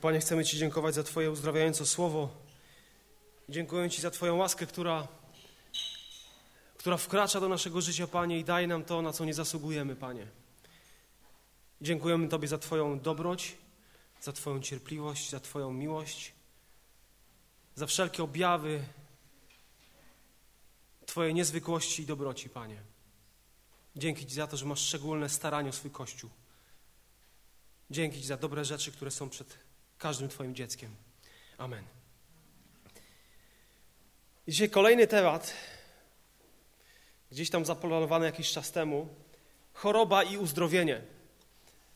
[0.00, 2.28] Panie, chcemy Ci dziękować za Twoje uzdrawiające słowo.
[3.48, 5.08] Dziękuję Ci za Twoją łaskę, która,
[6.76, 10.26] która wkracza do naszego życia, Panie, i daje nam to, na co nie zasługujemy, Panie.
[11.80, 13.56] Dziękujemy Tobie za Twoją dobroć,
[14.20, 16.32] za Twoją cierpliwość, za Twoją miłość,
[17.74, 18.84] za wszelkie objawy
[21.06, 22.76] Twojej niezwykłości i dobroci, Panie.
[23.96, 26.30] Dzięki Ci za to, że masz szczególne staranie o swój Kościół.
[27.90, 29.61] Dzięki Ci za dobre rzeczy, które są przed
[30.02, 30.90] każdym Twoim dzieckiem.
[31.58, 31.84] Amen.
[34.48, 35.54] Dzisiaj kolejny temat,
[37.30, 39.08] gdzieś tam zaplanowany jakiś czas temu.
[39.72, 41.00] Choroba i uzdrowienie.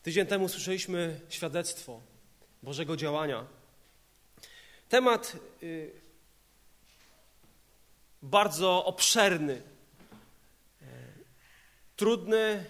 [0.03, 2.01] Tydzień temu słyszeliśmy świadectwo
[2.63, 3.47] Bożego działania.
[4.89, 5.93] Temat y,
[8.23, 10.87] bardzo obszerny, y,
[11.97, 12.65] trudny,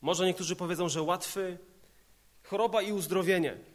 [0.00, 1.58] może niektórzy powiedzą, że łatwy.
[2.42, 3.71] Choroba i uzdrowienie.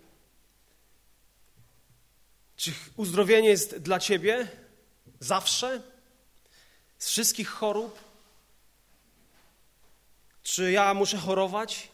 [2.57, 4.47] Czy uzdrowienie jest dla ciebie
[5.19, 5.81] zawsze?
[6.97, 7.99] Z wszystkich chorób?
[10.43, 11.89] Czy ja muszę chorować?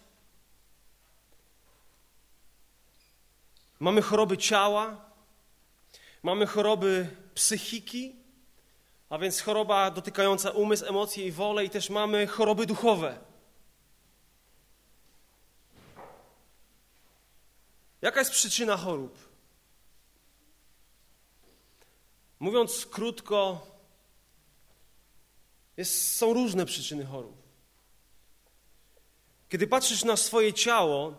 [3.79, 5.05] Mamy choroby ciała,
[6.23, 8.15] mamy choroby psychiki,
[9.09, 13.19] a więc choroba dotykająca umysł, emocje i wolę, i też mamy choroby duchowe.
[18.01, 19.32] Jaka jest przyczyna chorób?
[22.43, 23.67] Mówiąc krótko,
[25.77, 27.37] jest, są różne przyczyny chorób.
[29.49, 31.13] Kiedy patrzysz na swoje ciało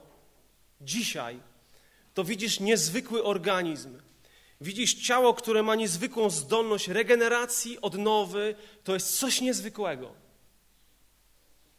[0.80, 1.40] dzisiaj,
[2.14, 3.98] to widzisz niezwykły organizm.
[4.60, 8.54] Widzisz ciało, które ma niezwykłą zdolność regeneracji, odnowy.
[8.84, 10.14] To jest coś niezwykłego.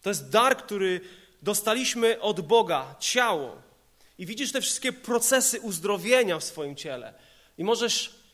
[0.02, 1.02] To jest dar, który
[1.42, 3.62] dostaliśmy od Boga, ciało.
[4.18, 7.14] I widzisz te wszystkie procesy uzdrowienia w swoim ciele.
[7.58, 8.25] I możesz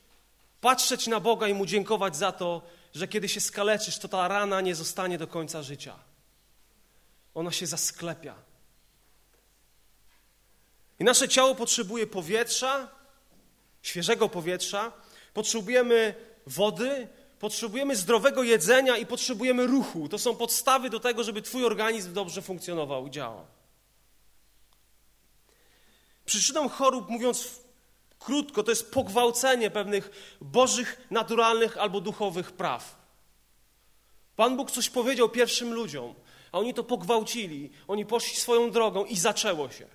[0.62, 2.62] patrzeć na Boga i Mu dziękować za to,
[2.94, 5.96] że kiedy się skaleczysz, to ta rana nie zostanie do końca życia.
[7.34, 8.36] Ona się zasklepia.
[11.00, 12.88] I nasze ciało potrzebuje powietrza,
[13.82, 14.92] świeżego powietrza,
[15.34, 16.16] potrzebujemy
[16.48, 17.08] wody,
[17.40, 20.10] potrzebujemy zdrowego jedzenia i potrzebujemy ruchu.
[20.10, 23.46] To są podstawy do tego, żeby Twój organizm dobrze funkcjonował i działał.
[26.26, 27.62] Przyczyną chorób, mówiąc
[28.26, 33.02] krótko, to jest pogwałcenie pewnych bożych, naturalnych albo duchowych praw.
[34.36, 36.16] Pan Bóg coś powiedział pierwszym ludziom,
[36.52, 37.72] a oni to pogwałcili.
[37.88, 39.88] Oni poszli swoją drogą i zaczęło się.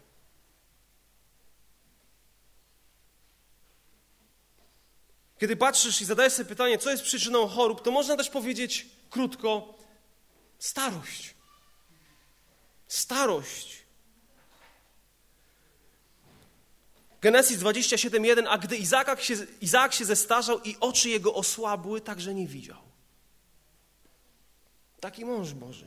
[5.38, 9.74] Kiedy patrzysz i zadajesz sobie pytanie, co jest przyczyną chorób, to można też powiedzieć krótko:
[10.58, 11.34] starość.
[12.88, 13.85] Starość.
[17.20, 22.46] Genesis 27:1 A gdy Izaak się, Izaak się zestarzał i oczy jego osłabły, także nie
[22.46, 22.82] widział.
[25.00, 25.86] Taki mąż Boży.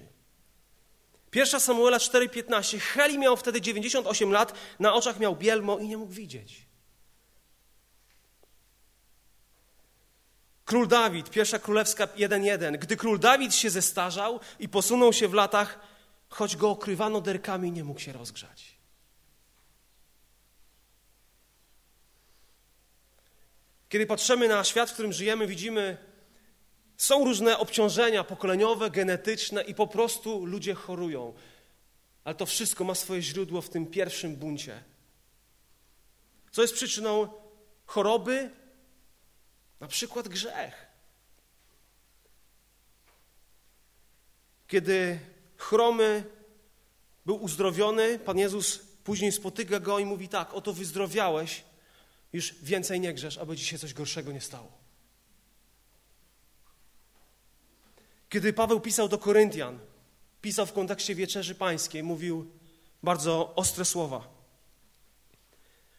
[1.32, 6.14] Pierwsza Samuela 4:15 Heli miał wtedy 98 lat, na oczach miał bielmo i nie mógł
[6.14, 6.70] widzieć.
[10.66, 15.80] Król Dawid, pierwsza królewska 1:1 Gdy król Dawid się zestarzał i posunął się w latach,
[16.30, 18.79] choć go okrywano derkami, nie mógł się rozgrzać.
[23.90, 25.98] Kiedy patrzymy na świat, w którym żyjemy, widzimy,
[26.98, 31.34] są różne obciążenia pokoleniowe, genetyczne i po prostu ludzie chorują.
[32.24, 34.84] Ale to wszystko ma swoje źródło w tym pierwszym buncie.
[36.52, 37.30] Co jest przyczyną
[37.86, 38.50] choroby?
[39.80, 40.88] Na przykład grzech.
[44.68, 45.20] Kiedy
[45.58, 46.24] chromy
[47.26, 51.64] był uzdrowiony, Pan Jezus później spotyka go i mówi tak, oto wyzdrowiałeś,
[52.34, 54.72] już więcej nie grzesz, aby ci się coś gorszego nie stało.
[58.30, 59.80] Kiedy Paweł pisał do Koryntian,
[60.42, 62.52] pisał w kontekście wieczerzy pańskiej, mówił
[63.04, 64.40] bardzo ostre słowa.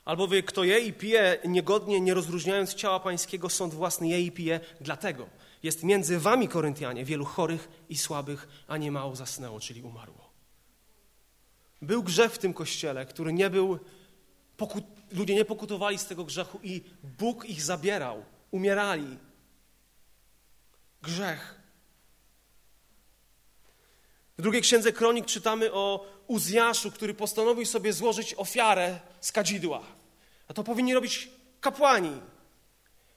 [0.04, 4.60] Albowiem kto je i pije niegodnie, nie rozróżniając ciała pańskiego, sąd własny je i pije,
[4.80, 5.26] dlatego
[5.62, 10.30] jest między wami, Koryntianie, wielu chorych i słabych, a nie mało zasnęło, czyli umarło.
[11.82, 13.78] Był grzech w tym kościele, który nie był
[14.56, 16.82] pokut, ludzie nie pokutowali z tego grzechu i
[17.18, 19.18] Bóg ich zabierał, umierali.
[21.02, 21.60] Grzech.
[24.38, 29.82] W drugiej księdze kronik czytamy o Uzjaszu, który postanowił sobie złożyć ofiarę z kadzidła.
[30.48, 31.28] A to powinni robić
[31.60, 32.20] kapłani.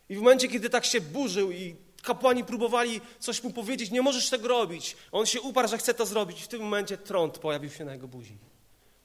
[0.10, 4.30] I w momencie, kiedy tak się burzył i kapłani próbowali coś mu powiedzieć, nie możesz
[4.30, 4.98] tego robić.
[5.12, 6.40] On się uparł, że chce to zrobić.
[6.40, 8.38] I w tym momencie trąd pojawił się na jego buzi,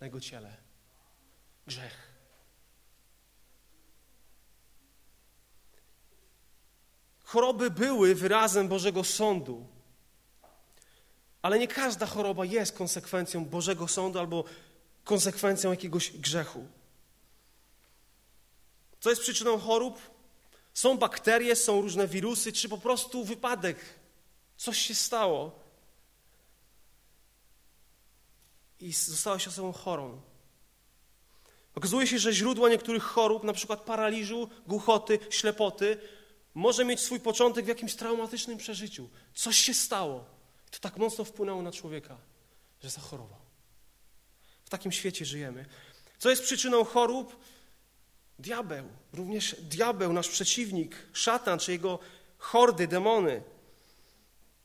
[0.00, 0.56] na jego ciele.
[1.66, 2.07] Grzech.
[7.28, 9.66] Choroby były wyrazem Bożego sądu.
[11.42, 14.44] Ale nie każda choroba jest konsekwencją Bożego sądu albo
[15.04, 16.66] konsekwencją jakiegoś grzechu.
[19.00, 20.00] Co jest przyczyną chorób?
[20.74, 23.78] Są bakterie, są różne wirusy, czy po prostu wypadek.
[24.56, 25.58] Coś się stało.
[28.80, 30.20] I zostałaś osobą chorą.
[31.74, 36.00] Okazuje się, że źródła niektórych chorób, na przykład paraliżu, głuchoty, ślepoty,
[36.58, 39.08] może mieć swój początek w jakimś traumatycznym przeżyciu.
[39.34, 40.24] Coś się stało.
[40.70, 42.16] To tak mocno wpłynęło na człowieka,
[42.82, 43.38] że zachorował.
[44.64, 45.64] W takim świecie żyjemy.
[46.18, 47.36] Co jest przyczyną chorób?
[48.38, 51.98] Diabeł, również diabeł, nasz przeciwnik, szatan czy jego
[52.38, 53.42] hordy, demony.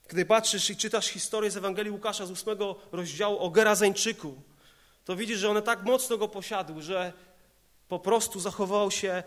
[0.08, 4.42] Gdy patrzysz i czytasz historię z Ewangelii Łukasza z ósmego rozdziału o Gerazeńczyku,
[5.06, 7.14] to widzisz, że one tak mocno go posiadły, że
[7.88, 9.24] po prostu zachował się,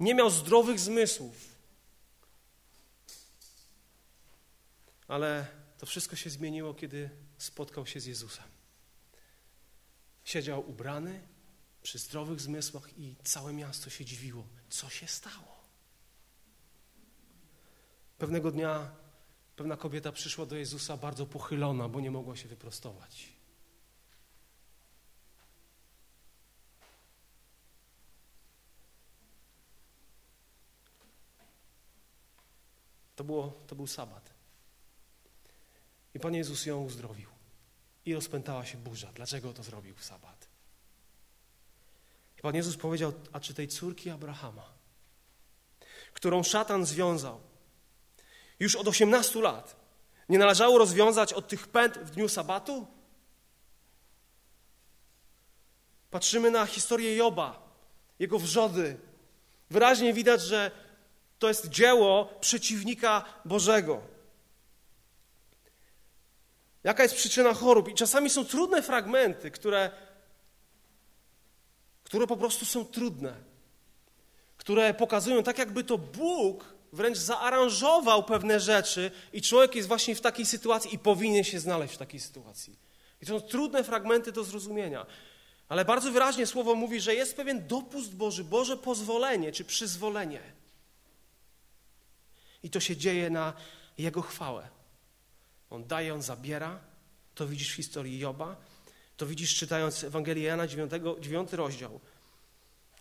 [0.00, 1.49] nie miał zdrowych zmysłów.
[5.10, 5.46] Ale
[5.78, 8.44] to wszystko się zmieniło, kiedy spotkał się z Jezusem.
[10.24, 11.28] Siedział ubrany,
[11.82, 15.60] przy zdrowych zmysłach i całe miasto się dziwiło, co się stało.
[18.18, 18.90] Pewnego dnia
[19.56, 23.32] pewna kobieta przyszła do Jezusa bardzo pochylona, bo nie mogła się wyprostować.
[33.16, 34.39] To, było, to był sabat.
[36.14, 37.28] I Pan Jezus ją uzdrowił.
[38.06, 39.12] I rozpętała się burza.
[39.14, 40.48] Dlaczego to zrobił w sabat?
[42.38, 44.72] I Pan Jezus powiedział, a czy tej córki Abrahama,
[46.12, 47.40] którą szatan związał
[48.60, 49.76] już od 18 lat,
[50.28, 52.86] nie należało rozwiązać od tych pęd w dniu sabatu?
[56.10, 57.70] Patrzymy na historię Joba,
[58.18, 58.96] jego wrzody.
[59.70, 60.70] Wyraźnie widać, że
[61.38, 64.02] to jest dzieło przeciwnika Bożego.
[66.84, 67.88] Jaka jest przyczyna chorób?
[67.88, 69.90] I czasami są trudne fragmenty, które
[72.10, 73.34] które po prostu są trudne,
[74.56, 80.20] które pokazują, tak jakby to Bóg wręcz zaaranżował pewne rzeczy i człowiek jest właśnie w
[80.20, 82.78] takiej sytuacji i powinien się znaleźć w takiej sytuacji.
[83.22, 85.06] I to są trudne fragmenty do zrozumienia.
[85.68, 90.40] Ale bardzo wyraźnie słowo mówi, że jest pewien dopust Boży, Boże pozwolenie czy przyzwolenie.
[92.62, 93.52] I to się dzieje na
[93.98, 94.68] Jego chwałę.
[95.70, 96.78] On daje, On zabiera.
[97.34, 98.56] To widzisz w historii Joba.
[99.16, 102.00] To widzisz czytając Ewangelię Jana 9, 9 rozdział.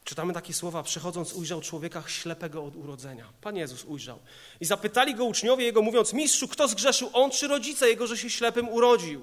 [0.03, 3.25] Czytamy takie słowa, przychodząc ujrzał człowieka ślepego od urodzenia.
[3.41, 4.19] Pan Jezus ujrzał.
[4.59, 8.29] I zapytali go uczniowie jego, mówiąc, mistrzu, kto zgrzeszył, on czy rodzice jego, że się
[8.29, 9.21] ślepym urodził?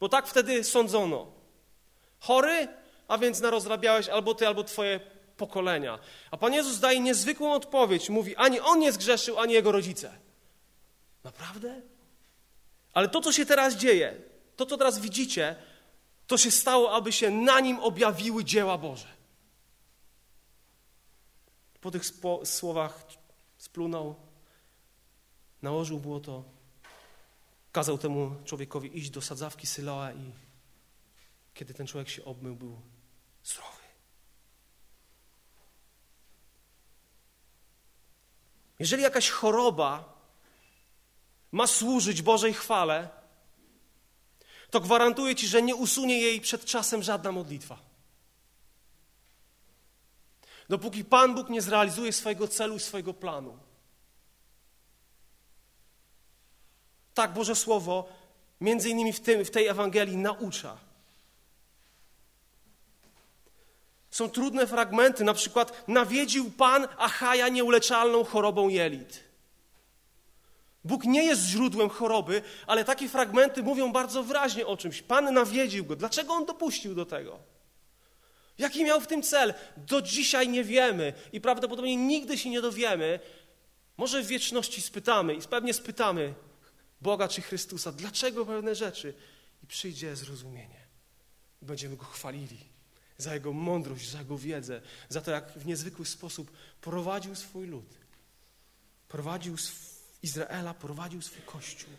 [0.00, 1.32] Bo tak wtedy sądzono.
[2.20, 2.68] Chory,
[3.08, 5.00] a więc narozrabiałeś albo ty, albo twoje
[5.36, 5.98] pokolenia.
[6.30, 8.10] A Pan Jezus daje niezwykłą odpowiedź.
[8.10, 10.25] Mówi, ani on nie zgrzeszył, ani jego rodzice.
[11.26, 11.82] Naprawdę?
[12.92, 14.22] Ale to, co się teraz dzieje,
[14.56, 15.56] to, co teraz widzicie,
[16.26, 19.08] to się stało, aby się na nim objawiły dzieła Boże.
[21.80, 22.02] Po tych
[22.44, 23.06] słowach
[23.58, 24.14] splunął,
[25.62, 26.44] nałożył było to,
[27.72, 30.32] kazał temu człowiekowi iść do sadzawki Syloa i
[31.54, 32.80] kiedy ten człowiek się obmył, był
[33.44, 33.82] zdrowy.
[38.78, 40.15] Jeżeli jakaś choroba
[41.56, 43.08] ma służyć Bożej chwale,
[44.70, 47.78] to gwarantuję Ci, że nie usunie jej przed czasem żadna modlitwa.
[50.68, 53.58] Dopóki Pan Bóg nie zrealizuje swojego celu i swojego planu.
[57.14, 58.08] Tak Boże Słowo,
[58.60, 60.76] między innymi w, tym, w tej Ewangelii, naucza.
[64.10, 69.25] Są trudne fragmenty, na przykład nawiedził Pan Achaja nieuleczalną chorobą jelit.
[70.86, 75.02] Bóg nie jest źródłem choroby, ale takie fragmenty mówią bardzo wyraźnie o czymś.
[75.02, 75.96] Pan nawiedził go.
[75.96, 77.38] Dlaczego on dopuścił do tego?
[78.58, 79.54] Jaki miał w tym cel?
[79.76, 83.20] Do dzisiaj nie wiemy i prawdopodobnie nigdy się nie dowiemy.
[83.96, 86.34] Może w wieczności spytamy i pewnie spytamy
[87.00, 89.14] Boga czy Chrystusa, dlaczego pewne rzeczy
[89.62, 90.86] i przyjdzie zrozumienie.
[91.62, 92.58] Będziemy Go chwalili
[93.18, 96.50] za Jego mądrość, za Jego wiedzę, za to, jak w niezwykły sposób
[96.80, 97.98] prowadził swój lud.
[99.08, 101.90] Prowadził swój Izraela prowadził swój kościół.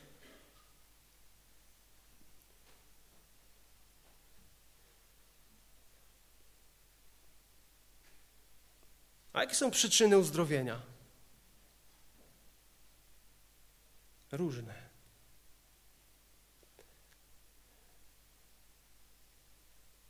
[9.33, 10.81] A jakie są przyczyny uzdrowienia?
[14.31, 14.88] Różne.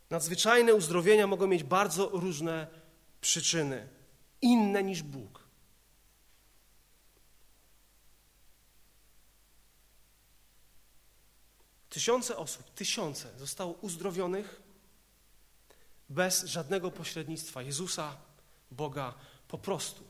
[0.10, 2.68] Nadzwyczajne uzdrowienia mogą mieć bardzo różne
[3.22, 3.88] przyczyny,
[4.42, 5.47] inne niż Bóg.
[11.98, 14.62] Tysiące osób, tysiące zostało uzdrowionych
[16.10, 18.18] bez żadnego pośrednictwa Jezusa,
[18.72, 19.14] Boga,
[19.48, 20.04] po prostu.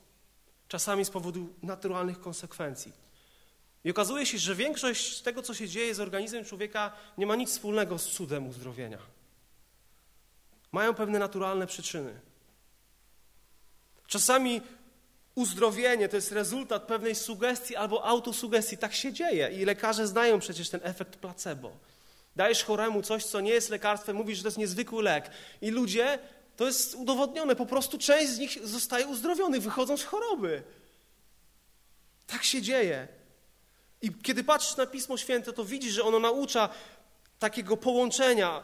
[0.68, 2.94] Czasami z powodu naturalnych konsekwencji.
[3.84, 7.50] I okazuje się, że większość tego, co się dzieje z organizmem człowieka, nie ma nic
[7.50, 9.00] wspólnego z cudem uzdrowienia.
[10.72, 12.20] Mają pewne naturalne przyczyny.
[14.08, 14.62] Czasami
[15.38, 18.78] uzdrowienie to jest rezultat pewnej sugestii albo autosugestii.
[18.78, 21.78] Tak się dzieje i lekarze znają przecież ten efekt placebo.
[22.36, 25.32] Dajesz choremu coś, co nie jest lekarstwem, mówisz, że to jest niezwykły lek.
[25.62, 26.20] I ludzie,
[26.56, 30.64] to jest udowodnione, po prostu część z nich zostaje uzdrowionych, wychodzą z choroby.
[32.28, 33.08] Tak się dzieje.
[34.02, 36.70] I kiedy patrzysz na Pismo Święte, to widzisz, że ono naucza
[37.40, 38.64] takiego połączenia,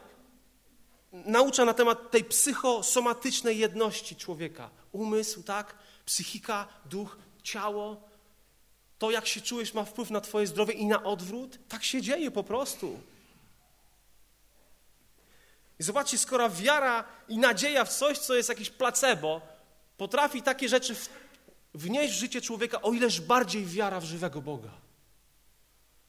[1.12, 4.70] naucza na temat tej psychosomatycznej jedności człowieka.
[4.92, 5.74] Umysł, tak?
[6.04, 8.08] Psychika, duch, ciało.
[8.98, 11.58] To, jak się czujesz, ma wpływ na Twoje zdrowie i na odwrót.
[11.68, 13.00] Tak się dzieje po prostu.
[15.78, 19.40] I zobaczcie, skoro wiara i nadzieja w coś, co jest jakieś placebo,
[19.96, 20.96] potrafi takie rzeczy
[21.74, 24.84] wnieść w życie człowieka, o ileż bardziej wiara w żywego Boga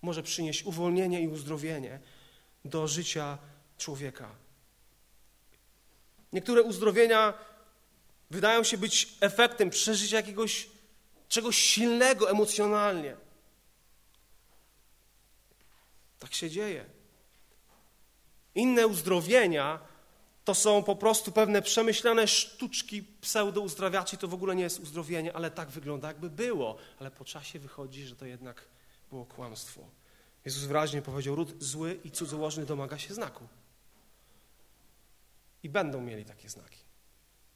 [0.06, 2.00] może przynieść uwolnienie i uzdrowienie
[2.66, 3.38] do życia
[3.78, 4.30] człowieka.
[6.34, 7.34] Niektóre uzdrowienia
[8.36, 10.68] wydają się być efektem przeżycia jakiegoś
[11.28, 13.16] czegoś silnego emocjonalnie.
[16.20, 16.86] Tak się dzieje.
[18.56, 19.80] Inne uzdrowienia
[20.46, 24.18] to są po prostu pewne przemyślane sztuczki pseudo-uzdrawiaczy.
[24.18, 26.78] To w ogóle nie jest uzdrowienie, ale tak wygląda, jakby było.
[27.00, 28.66] Ale po czasie wychodzi, że to jednak
[29.10, 29.82] było kłamstwo.
[30.46, 33.48] Jezus wyraźnie powiedział, ród zły i cudzołożny domaga się znaku.
[35.64, 36.85] I będą mieli takie znaki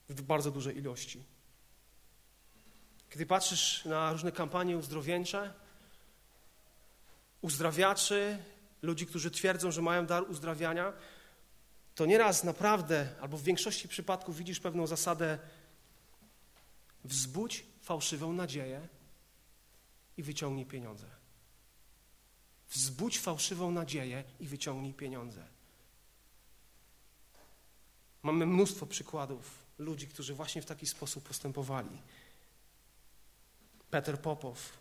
[0.09, 1.23] w bardzo dużej ilości.
[3.09, 5.53] Kiedy patrzysz na różne kampanie uzdrowieńcze,
[7.41, 8.37] uzdrawiaczy,
[8.81, 10.93] ludzi, którzy twierdzą, że mają dar uzdrawiania,
[11.95, 15.39] to nieraz naprawdę, albo w większości przypadków widzisz pewną zasadę
[17.03, 18.87] wzbudź fałszywą nadzieję
[20.17, 21.05] i wyciągnij pieniądze.
[22.69, 25.47] Wzbudź fałszywą nadzieję i wyciągnij pieniądze.
[28.23, 32.01] Mamy mnóstwo przykładów ludzi, którzy właśnie w taki sposób postępowali.
[33.91, 34.77] Peter Popow,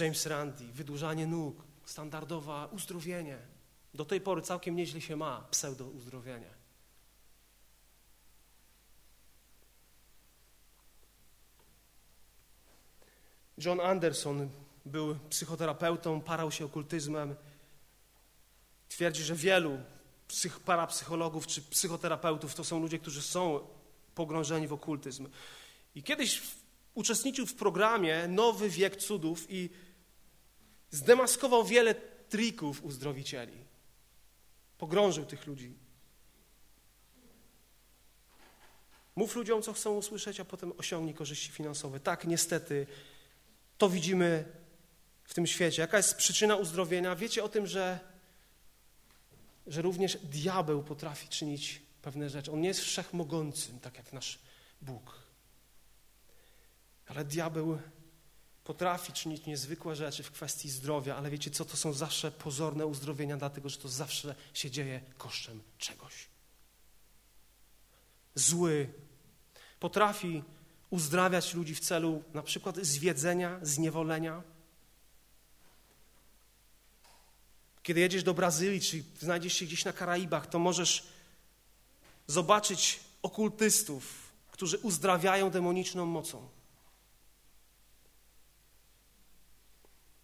[0.00, 3.38] James Randi, wydłużanie nóg, standardowa uzdrowienie.
[3.94, 6.50] Do tej pory całkiem nieźle się ma pseudo uzdrowienie.
[13.58, 14.50] John Anderson
[14.86, 17.34] był psychoterapeutą, parał się okultyzmem.
[18.88, 19.78] Twierdzi, że wielu
[20.34, 23.66] psych, parapsychologów czy psychoterapeutów to są ludzie, którzy są
[24.14, 25.28] pogrążeni w okultyzm.
[25.94, 26.42] I kiedyś
[26.94, 29.70] uczestniczył w programie Nowy Wiek Cudów i
[30.90, 31.94] zdemaskował wiele
[32.28, 33.64] trików uzdrowicieli.
[34.78, 35.74] Pogrążył tych ludzi.
[39.16, 42.00] Mów ludziom, co chcą usłyszeć, a potem osiągnij korzyści finansowe.
[42.00, 42.86] Tak, niestety,
[43.78, 44.44] to widzimy
[45.24, 45.82] w tym świecie.
[45.82, 47.16] Jaka jest przyczyna uzdrowienia?
[47.16, 48.13] Wiecie o tym, że,
[49.66, 52.52] że również diabeł potrafi czynić pewne rzeczy.
[52.52, 54.38] On nie jest wszechmogącym, tak jak nasz
[54.82, 55.18] Bóg.
[57.06, 57.78] Ale diabeł
[58.64, 63.36] potrafi czynić niezwykłe rzeczy w kwestii zdrowia, ale wiecie co, to są zawsze pozorne uzdrowienia,
[63.36, 66.28] dlatego że to zawsze się dzieje kosztem czegoś.
[68.34, 68.92] Zły
[69.80, 70.42] potrafi
[70.90, 74.42] uzdrawiać ludzi w celu na przykład zwiedzenia, zniewolenia,
[77.84, 81.06] Kiedy jedziesz do Brazylii, czy znajdziesz się gdzieś na Karaibach, to możesz
[82.26, 86.48] zobaczyć okultystów, którzy uzdrawiają demoniczną mocą.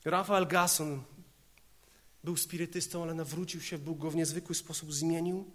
[0.04, 1.02] Rafael Gasson
[2.24, 5.50] był spirytystą, ale nawrócił się, Bóg go w niezwykły sposób zmienił.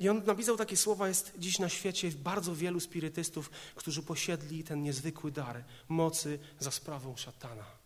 [0.00, 4.82] I on napisał takie słowa, jest dziś na świecie bardzo wielu spirytystów, którzy posiedli ten
[4.82, 7.83] niezwykły dar mocy za sprawą szatana.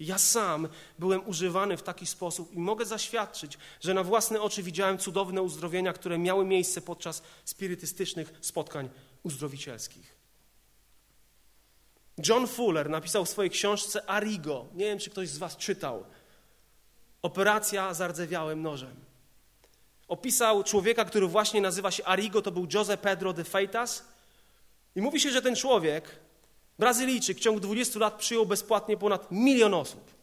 [0.00, 4.98] Ja sam byłem używany w taki sposób i mogę zaświadczyć, że na własne oczy widziałem
[4.98, 8.90] cudowne uzdrowienia, które miały miejsce podczas spirytystycznych spotkań
[9.22, 10.16] uzdrowicielskich.
[12.26, 14.66] John Fuller napisał w swojej książce Arigo.
[14.74, 16.04] Nie wiem, czy ktoś z Was czytał.
[17.22, 18.94] Operacja zardzewiałym nożem.
[20.08, 24.04] Opisał człowieka, który właśnie nazywa się Arigo, to był José Pedro de Feitas.
[24.96, 26.20] I mówi się, że ten człowiek
[26.80, 30.14] Brazylijczyk w ciągu 20 lat przyjął bezpłatnie ponad milion osób.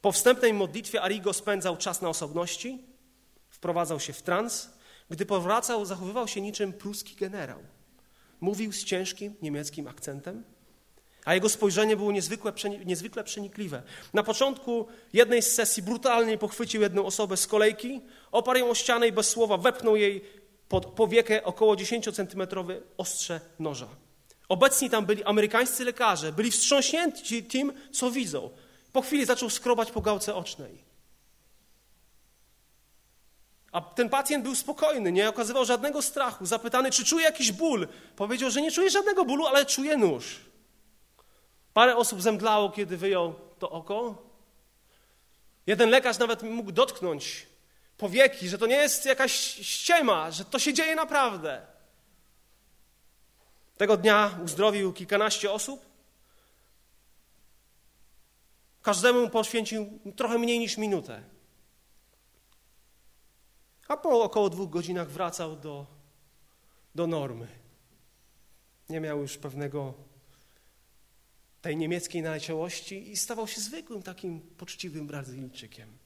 [0.00, 2.84] Po wstępnej modlitwie Arigo spędzał czas na osobności,
[3.48, 4.70] wprowadzał się w trans.
[5.10, 7.58] Gdy powracał, zachowywał się niczym pruski generał.
[8.40, 10.44] Mówił z ciężkim niemieckim akcentem,
[11.24, 12.52] a jego spojrzenie było niezwykle,
[12.84, 13.82] niezwykle przenikliwe.
[14.14, 18.00] Na początku jednej z sesji brutalnie pochwycił jedną osobę z kolejki,
[18.32, 20.41] oparł ją o ścianę i bez słowa wepchnął jej
[20.72, 23.88] pod powiekę około 10-centymetrowe ostrze noża.
[24.48, 28.50] Obecni tam byli amerykańscy lekarze, byli wstrząśnięci tym, co widzą.
[28.92, 30.84] Po chwili zaczął skrobać po gałce ocznej.
[33.72, 36.46] A ten pacjent był spokojny, nie okazywał żadnego strachu.
[36.46, 40.40] Zapytany, czy czuje jakiś ból, powiedział, że nie czuje żadnego bólu, ale czuje nóż.
[41.72, 44.22] Parę osób zemdlało, kiedy wyjął to oko.
[45.66, 47.51] Jeden lekarz nawet mógł dotknąć
[48.02, 49.32] powieki, że to nie jest jakaś
[49.66, 51.66] ściema, że to się dzieje naprawdę.
[53.76, 55.84] Tego dnia uzdrowił kilkanaście osób.
[58.82, 61.22] Każdemu poświęcił trochę mniej niż minutę.
[63.88, 65.86] A po około dwóch godzinach wracał do,
[66.94, 67.48] do normy.
[68.88, 69.94] Nie miał już pewnego
[71.60, 76.01] tej niemieckiej naleciałości i stawał się zwykłym takim poczciwym Brazylijczykiem.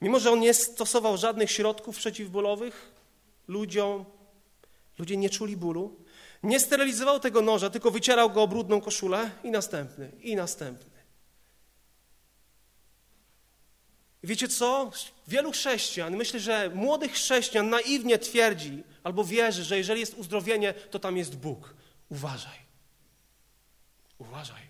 [0.00, 2.92] Mimo, że on nie stosował żadnych środków przeciwbólowych,
[3.48, 4.04] ludziom,
[4.98, 5.96] ludzie nie czuli bólu,
[6.42, 11.00] nie sterylizował tego noża, tylko wycierał go o brudną koszulę i następny, i następny.
[14.22, 14.90] Wiecie co?
[15.28, 20.98] Wielu chrześcijan, myślę, że młodych chrześcijan naiwnie twierdzi albo wierzy, że jeżeli jest uzdrowienie, to
[20.98, 21.74] tam jest Bóg.
[22.08, 22.58] Uważaj.
[24.18, 24.69] Uważaj.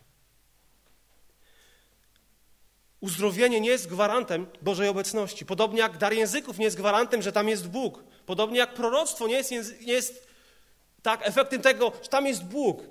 [3.01, 5.47] Uzdrowienie nie jest gwarantem Bożej obecności.
[5.47, 8.05] Podobnie jak dar języków nie jest gwarantem, że tam jest Bóg.
[8.27, 10.27] Podobnie jak proroctwo nie jest, nie jest
[11.03, 12.83] tak efektem tego, że tam jest Bóg.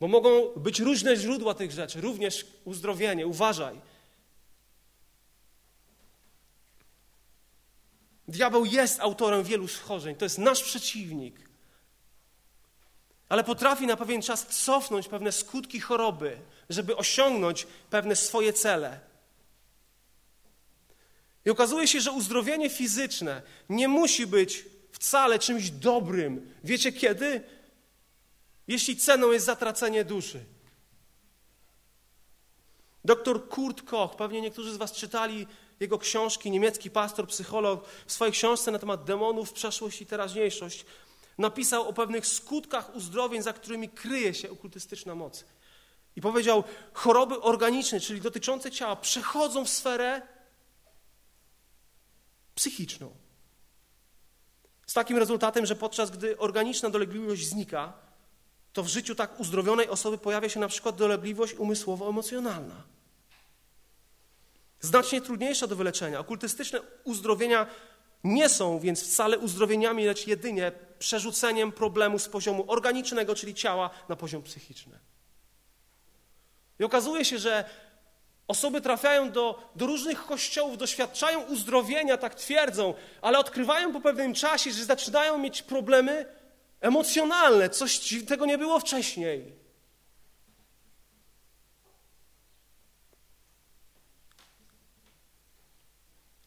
[0.00, 3.26] Bo mogą być różne źródła tych rzeczy, również uzdrowienie.
[3.26, 3.80] Uważaj.
[8.28, 10.16] Diabeł jest autorem wielu schorzeń.
[10.16, 11.48] To jest nasz przeciwnik
[13.28, 16.38] ale potrafi na pewien czas cofnąć pewne skutki choroby,
[16.70, 19.00] żeby osiągnąć pewne swoje cele.
[21.48, 26.54] I okazuje się, że uzdrowienie fizyczne nie musi być wcale czymś dobrym.
[26.64, 27.40] Wiecie kiedy?
[28.66, 30.44] Jeśli ceną jest zatracenie duszy.
[33.04, 35.46] Doktor Kurt Koch, pewnie niektórzy z Was czytali
[35.80, 40.84] jego książki, niemiecki pastor, psycholog, w swojej książce na temat demonów, przeszłość i teraźniejszość
[41.38, 45.44] napisał o pewnych skutkach uzdrowień, za którymi kryje się okultystyczna moc.
[46.16, 50.37] I powiedział, choroby organiczne, czyli dotyczące ciała, przechodzą w sferę
[52.58, 53.10] psychiczną.
[54.86, 57.92] Z takim rezultatem, że podczas gdy organiczna dolegliwość znika,
[58.72, 62.82] to w życiu tak uzdrowionej osoby pojawia się na przykład dolegliwość umysłowo-emocjonalna.
[64.80, 66.20] Znacznie trudniejsza do wyleczenia.
[66.20, 67.66] Okultystyczne uzdrowienia
[68.24, 74.16] nie są więc wcale uzdrowieniami, lecz jedynie przerzuceniem problemu z poziomu organicznego, czyli ciała, na
[74.16, 74.98] poziom psychiczny.
[76.78, 77.64] I okazuje się, że
[78.48, 84.70] osoby trafiają do, do różnych kościołów, doświadczają uzdrowienia, tak twierdzą, ale odkrywają po pewnym czasie,
[84.70, 86.26] że zaczynają mieć problemy
[86.80, 87.70] emocjonalne.
[87.70, 89.58] Coś tego nie było wcześniej.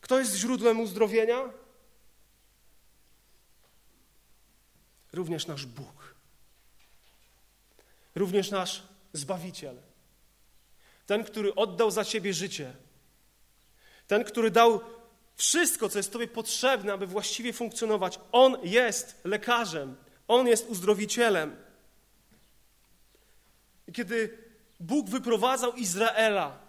[0.01, 1.61] Kto jest źródłem uzdrowienia?
[5.13, 6.15] również nasz Bóg,
[8.15, 8.83] również nasz
[9.13, 9.77] Zbawiciel,
[11.05, 12.73] ten, który oddał za ciebie życie,
[14.07, 14.81] ten, który dał
[15.35, 18.19] wszystko, co jest Tobie potrzebne, aby właściwie funkcjonować.
[18.31, 19.95] On jest lekarzem,
[20.27, 21.55] On jest uzdrowicielem.
[23.87, 24.37] I kiedy
[24.79, 26.59] Bóg wyprowadzał Izraela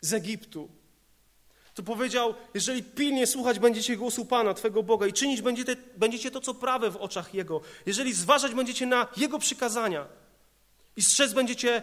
[0.00, 0.68] z Egiptu,
[1.74, 6.40] to powiedział, jeżeli pilnie słuchać będziecie głosu Pana, Twego Boga i czynić będziecie, będziecie to,
[6.40, 10.06] co prawe w oczach Jego, jeżeli zważać będziecie na Jego przykazania
[10.96, 11.82] i strzec będziecie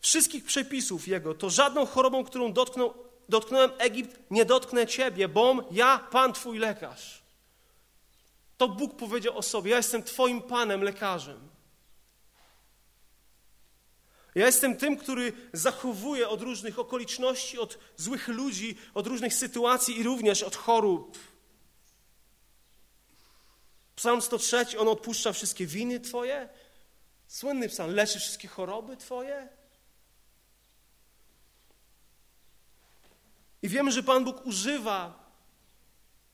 [0.00, 2.94] wszystkich przepisów Jego, to żadną chorobą, którą dotknął,
[3.28, 7.22] dotknąłem Egipt, nie dotknę Ciebie, bom ja, Pan Twój lekarz.
[8.56, 11.50] To Bóg powiedział o sobie, ja jestem Twoim Panem, lekarzem.
[14.34, 20.02] Ja jestem tym, który zachowuje od różnych okoliczności, od złych ludzi, od różnych sytuacji i
[20.02, 21.18] również od chorób.
[23.96, 26.48] Psalm 103, on odpuszcza wszystkie winy Twoje.
[27.28, 29.48] Słynny psalm, leczy wszystkie choroby Twoje.
[33.62, 35.20] I wiemy, że Pan Bóg używa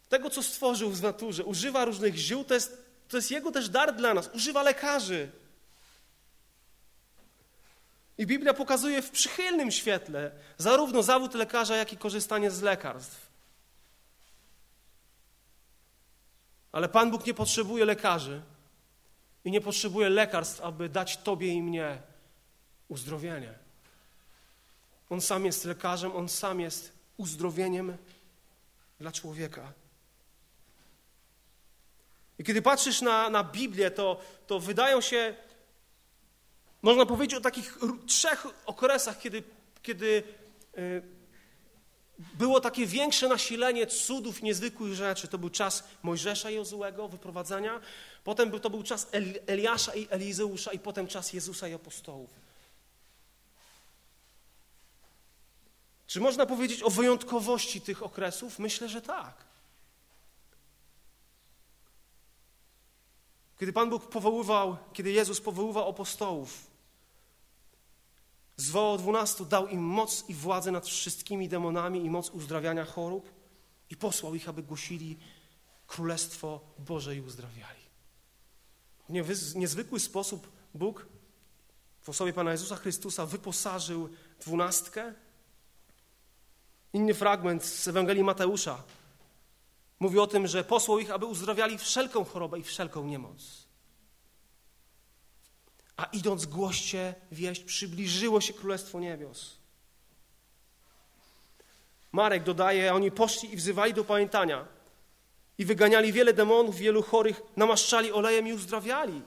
[0.08, 3.96] tego, co stworzył w naturze, używa różnych ziół, to jest, to jest Jego też dar
[3.96, 5.30] dla nas, używa lekarzy.
[8.18, 13.26] I Biblia pokazuje w przychylnym świetle zarówno zawód lekarza, jak i korzystanie z lekarstw.
[16.72, 18.42] Ale Pan Bóg nie potrzebuje lekarzy.
[19.44, 22.02] i nie potrzebuje lekarstw, aby dać Tobie i mnie
[22.88, 23.54] uzdrowienie.
[25.10, 27.96] On sam jest lekarzem, on sam jest uzdrowieniem
[29.00, 29.72] dla człowieka.
[32.38, 35.34] I kiedy patrzysz na, na Biblię, to, to wydają się,
[36.82, 39.42] można powiedzieć o takich trzech okresach, kiedy,
[39.82, 40.22] kiedy
[40.78, 41.02] y,
[42.18, 45.28] było takie większe nasilenie cudów, niezwykłych rzeczy.
[45.28, 47.80] To był czas Mojżesza i Jozułego, wyprowadzania.
[48.24, 49.08] Potem był, to był czas
[49.46, 52.45] Eliasza i Elizeusza i potem czas Jezusa i apostołów.
[56.06, 58.58] Czy można powiedzieć o wyjątkowości tych okresów?
[58.58, 59.46] Myślę, że tak.
[63.60, 66.66] Kiedy Pan Bóg powoływał, kiedy Jezus powoływał apostołów,
[68.56, 73.30] zwołał dwunastu, dał im moc i władzę nad wszystkimi demonami i moc uzdrawiania chorób
[73.90, 75.18] i posłał ich, aby głosili
[75.86, 77.80] Królestwo Boże i uzdrawiali.
[79.08, 81.06] W niezwykły sposób Bóg
[82.02, 84.08] w osobie Pana Jezusa Chrystusa wyposażył
[84.40, 85.14] dwunastkę.
[86.92, 88.82] Inny fragment z Ewangelii Mateusza
[90.00, 93.66] mówi o tym, że posłał ich, aby uzdrawiali wszelką chorobę i wszelką niemoc.
[95.96, 99.56] A idąc głoście wieść, przybliżyło się Królestwo Niebios.
[102.12, 104.66] Marek dodaje, oni poszli i wzywali do pamiętania
[105.58, 109.22] i wyganiali wiele demonów, wielu chorych, namaszczali olejem i uzdrawiali.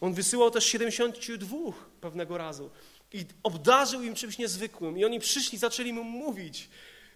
[0.00, 1.56] On wysyłał też 72
[2.00, 2.70] pewnego razu
[3.14, 4.98] i obdarzył im czymś niezwykłym.
[4.98, 6.68] I oni przyszli, zaczęli mu mówić,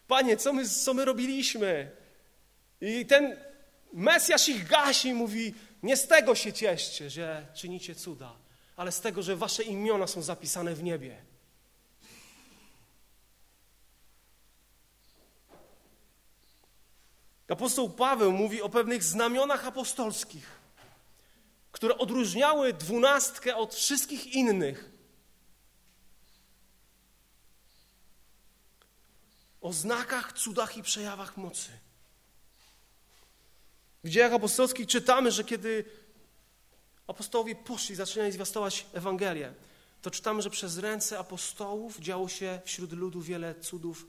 [0.08, 1.90] Panie, co my, co my robiliśmy?
[2.80, 3.36] I ten
[3.92, 8.36] Mesjasz ich gasi i mówi, nie z tego się cieszcie, że czynicie cuda,
[8.76, 11.22] ale z tego, że wasze imiona są zapisane w niebie.
[17.48, 20.50] Apostoł Paweł mówi o pewnych znamionach apostolskich,
[21.72, 24.87] które odróżniały dwunastkę od wszystkich innych.
[29.68, 31.70] O znakach, cudach i przejawach mocy.
[34.04, 35.84] W dziejach apostolskich czytamy, że kiedy
[37.06, 39.54] apostołowie poszli, zaczynali zwiastować Ewangelię,
[40.02, 44.06] to czytamy, że przez ręce apostołów działo się wśród ludu wiele cudów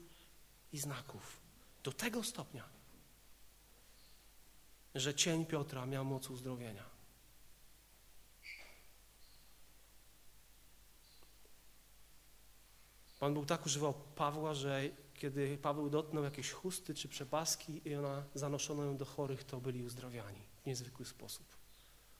[0.73, 1.39] i znaków.
[1.83, 2.63] Do tego stopnia,
[4.95, 6.85] że cień Piotra miał moc uzdrowienia.
[13.19, 18.23] Pan Bóg tak używał Pawła, że kiedy Paweł dotknął jakieś chusty czy przepaski i ona
[18.35, 21.45] zanoszono ją do chorych, to byli uzdrawiani w niezwykły sposób.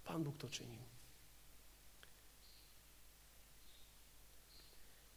[0.06, 0.80] Pan Bóg to czynił.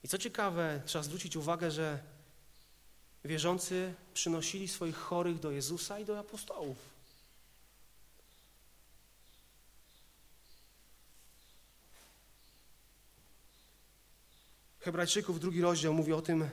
[0.04, 2.02] I co ciekawe, trzeba zwrócić uwagę, że
[3.24, 6.92] wierzący przynosili swoich chorych do Jezusa i do apostołów.
[14.80, 16.50] Hebrajczyków, drugi rozdział mówi o tym,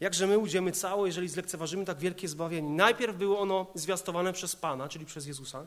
[0.00, 2.70] Jakże my ujdziemy cało, jeżeli zlekceważymy tak wielkie zbawienie?
[2.70, 5.66] Najpierw było ono zwiastowane przez Pana, czyli przez Jezusa.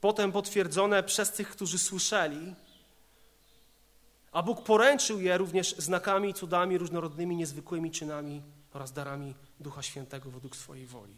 [0.00, 2.54] Potem potwierdzone przez tych, którzy słyszeli.
[4.32, 10.56] A Bóg poręczył je również znakami, cudami, różnorodnymi, niezwykłymi czynami oraz darami Ducha Świętego według
[10.56, 11.16] swojej woli.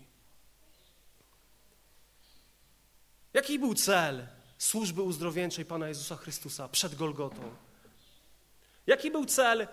[3.35, 4.27] Jaki był cel
[4.59, 7.55] służby uzdrowieńczej Pana Jezusa Chrystusa przed Golgotą?
[8.87, 9.68] Jaki był cel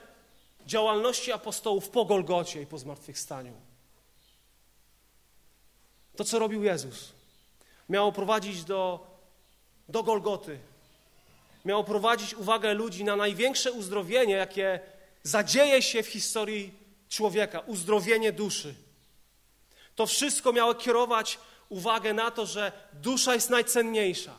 [0.68, 3.54] działalności apostołów po Golgocie i po zmartwychwstaniu.
[6.16, 7.12] To, co robił Jezus,
[7.90, 9.08] miało prowadzić do,
[9.90, 10.60] do Golgoty.
[11.66, 14.80] Miało prowadzić uwagę ludzi na największe uzdrowienie, jakie
[15.24, 16.74] zadzieje się w historii
[17.10, 18.76] człowieka uzdrowienie duszy.
[19.96, 24.38] To wszystko miało kierować uwagę na to, że dusza jest najcenniejsza.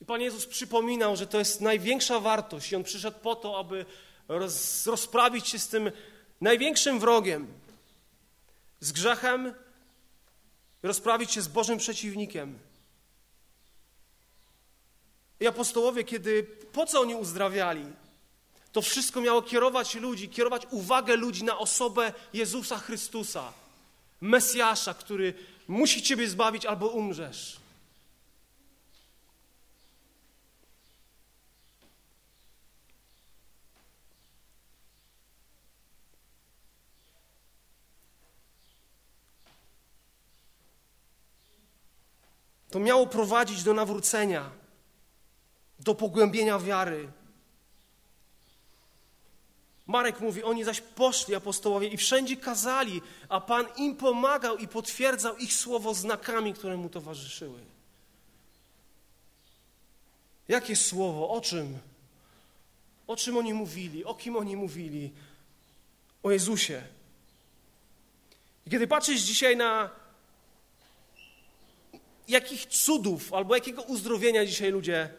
[0.00, 3.86] I Pan Jezus przypominał, że to jest największa wartość i On przyszedł po to, aby
[4.28, 5.92] roz, rozprawić się z tym
[6.40, 7.46] największym wrogiem,
[8.80, 9.54] z grzechem,
[10.82, 12.58] rozprawić się z Bożym przeciwnikiem.
[15.40, 17.84] I apostołowie, kiedy, po co oni uzdrawiali?
[18.72, 23.52] To wszystko miało kierować ludzi, kierować uwagę ludzi na osobę Jezusa Chrystusa,
[24.20, 25.34] Mesjasza, który
[25.68, 27.61] musi Ciebie zbawić albo umrzesz.
[42.72, 44.50] To miało prowadzić do nawrócenia,
[45.78, 47.08] do pogłębienia wiary.
[49.86, 55.36] Marek mówi, oni zaś poszli apostołowie i wszędzie kazali, a Pan im pomagał i potwierdzał
[55.36, 57.58] ich słowo znakami, które mu towarzyszyły.
[60.48, 61.30] Jakie słowo?
[61.30, 61.78] O czym?
[63.06, 64.04] O czym oni mówili?
[64.04, 65.12] O kim oni mówili?
[66.22, 66.82] O Jezusie.
[68.66, 70.01] I kiedy patrzysz dzisiaj na
[72.28, 75.14] jakich cudów albo jakiego uzdrowienia dzisiaj ludzie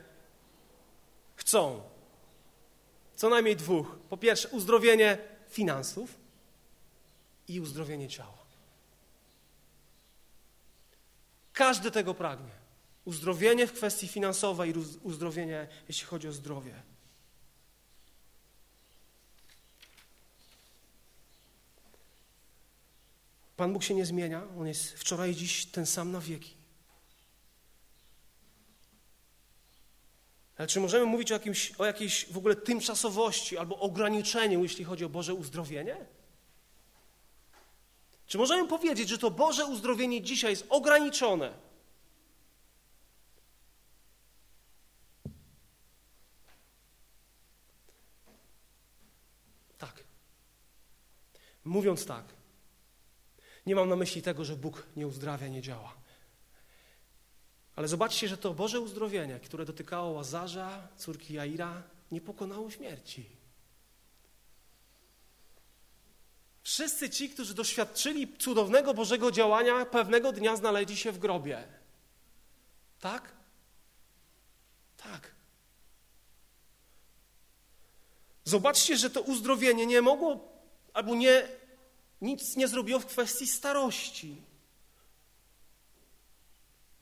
[1.36, 1.82] chcą,
[3.16, 3.96] co najmniej dwóch.
[4.10, 5.18] Po pierwsze, uzdrowienie
[5.50, 6.16] finansów
[7.48, 8.44] i uzdrowienie ciała.
[11.54, 12.52] Każdy tego pragnie.
[13.06, 16.74] Uzdrowienie w kwestii finansowej i uzdrowienie, jeśli chodzi o zdrowie.
[23.58, 26.62] Pan Bóg się nie zmienia, On jest wczoraj i dziś ten sam na wieki.
[30.58, 35.06] Ale czy możemy mówić o, jakimś, o jakiejś w ogóle tymczasowości albo ograniczeniu, jeśli chodzi
[35.06, 36.06] o Boże uzdrowienie?
[38.28, 41.54] Czy możemy powiedzieć, że to Boże uzdrowienie dzisiaj jest ograniczone?
[49.78, 50.04] Tak.
[51.63, 52.26] Mówiąc tak,
[53.66, 56.03] nie mam na myśli tego, że Bóg nie uzdrawia, nie działa.
[57.76, 63.26] Ale zobaczcie, że to Boże uzdrowienie, które dotykało Łazarza, córki Jaira, nie pokonało śmierci.
[66.64, 71.64] Wszyscy ci, którzy doświadczyli cudownego Bożego działania, pewnego dnia znaleźli się w grobie.
[73.00, 73.32] Tak?
[74.98, 75.32] Tak.
[78.46, 80.54] Zobaczcie, że to uzdrowienie nie mogło
[80.94, 81.48] albo nie,
[82.22, 84.42] nic nie zrobiło w kwestii starości.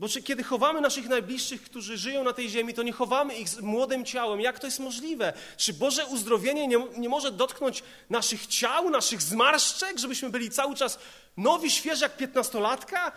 [0.02, 3.50] Bo czy kiedy chowamy naszych najbliższych, którzy żyją na tej ziemi, to nie chowamy ich
[3.50, 4.42] z młodym ciałem.
[4.42, 5.34] Jak to jest możliwe?
[5.58, 11.00] Czy Boże uzdrowienie nie, nie może dotknąć naszych ciał, naszych zmarszczek, żebyśmy byli cały czas
[11.38, 13.12] nowi, świeży jak piętnastolatka?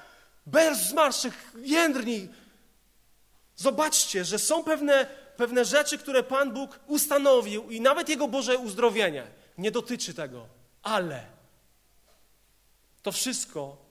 [0.47, 2.29] Bez zmarszczek, jędrni.
[3.57, 9.27] Zobaczcie, że są pewne, pewne rzeczy, które Pan Bóg ustanowił i nawet Jego Boże uzdrowienie
[9.59, 10.47] nie dotyczy tego.
[10.83, 11.25] Ale
[13.03, 13.84] to wszystko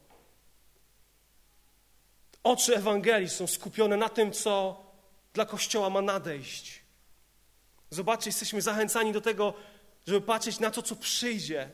[2.44, 4.84] Oczy Ewangelii są skupione na tym, co
[5.34, 6.82] dla Kościoła ma nadejść.
[7.90, 9.54] Zobaczcie, jesteśmy zachęcani do tego,
[10.08, 11.70] żeby patrzeć na to, co przyjdzie.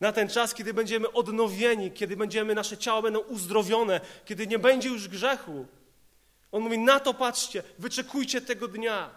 [0.00, 4.88] Na ten czas, kiedy będziemy odnowieni, kiedy będziemy, nasze ciała będą uzdrowione, kiedy nie będzie
[4.88, 5.66] już grzechu.
[6.52, 9.10] On mówi, na to patrzcie, wyczekujcie tego dnia.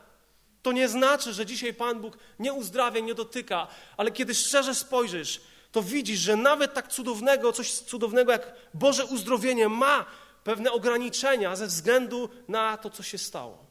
[0.62, 5.42] To nie znaczy, że dzisiaj Pan Bóg nie uzdrawia, nie dotyka, ale kiedy szczerze spojrzysz,
[5.72, 10.06] to widzisz, że nawet tak cudownego, coś cudownego jak Boże uzdrowienie ma
[10.44, 13.66] pewne ograniczenia ze względu na to, co się stało.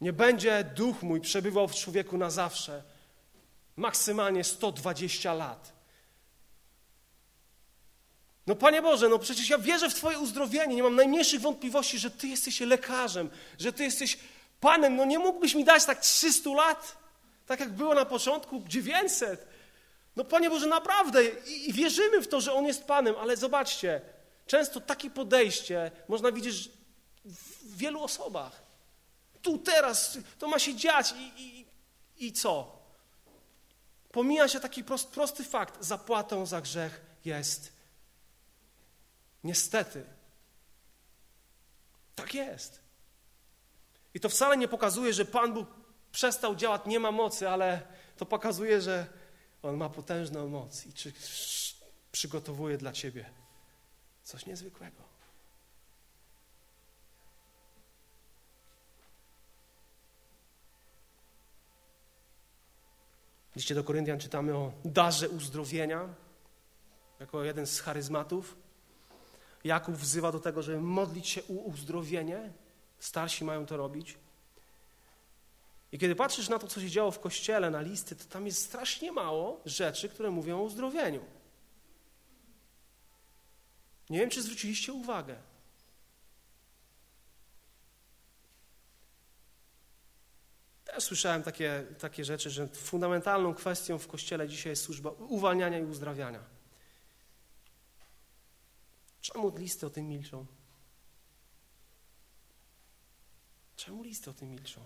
[0.00, 2.82] Nie będzie duch mój przebywał w człowieku na zawsze,
[3.76, 5.72] maksymalnie 120 lat.
[8.46, 12.10] No Panie Boże, no przecież ja wierzę w Twoje uzdrowienie, nie mam najmniejszych wątpliwości, że
[12.10, 14.18] Ty jesteś lekarzem, że Ty jesteś
[14.60, 16.96] Panem, no nie mógłbyś mi dać tak 300 lat,
[17.46, 19.46] tak jak było na początku, 900.
[20.16, 24.00] No Panie Boże, naprawdę i, i wierzymy w to, że On jest Panem, ale zobaczcie,
[24.48, 26.70] Często takie podejście można widzieć
[27.24, 28.62] w wielu osobach.
[29.42, 31.66] Tu, teraz, to ma się dziać i, i,
[32.26, 32.78] i co?
[34.12, 35.84] Pomija się taki prost, prosty fakt.
[35.84, 37.72] Zapłatą za grzech jest.
[39.44, 40.04] Niestety.
[42.14, 42.80] Tak jest.
[44.14, 45.68] I to wcale nie pokazuje, że Pan Bóg
[46.12, 47.82] przestał działać, nie ma mocy, ale
[48.16, 49.06] to pokazuje, że
[49.62, 50.92] On ma potężną moc i
[52.12, 53.38] przygotowuje dla Ciebie
[54.28, 55.02] Coś niezwykłego.
[63.52, 66.08] W liście do Koryntian czytamy o darze uzdrowienia
[67.20, 68.56] jako jeden z charyzmatów.
[69.64, 72.52] Jakub wzywa do tego, żeby modlić się o uzdrowienie.
[72.98, 74.18] Starsi mają to robić.
[75.92, 78.64] I kiedy patrzysz na to, co się działo w kościele, na listy, to tam jest
[78.64, 81.37] strasznie mało rzeczy, które mówią o uzdrowieniu.
[84.10, 85.36] Nie wiem, czy zwróciliście uwagę.
[90.84, 95.84] Też słyszałem takie, takie rzeczy, że fundamentalną kwestią w Kościele dzisiaj jest służba uwalniania i
[95.84, 96.44] uzdrawiania.
[99.20, 100.46] Czemu listy o tym milczą?
[103.76, 104.80] Czemu listy o tym milczą?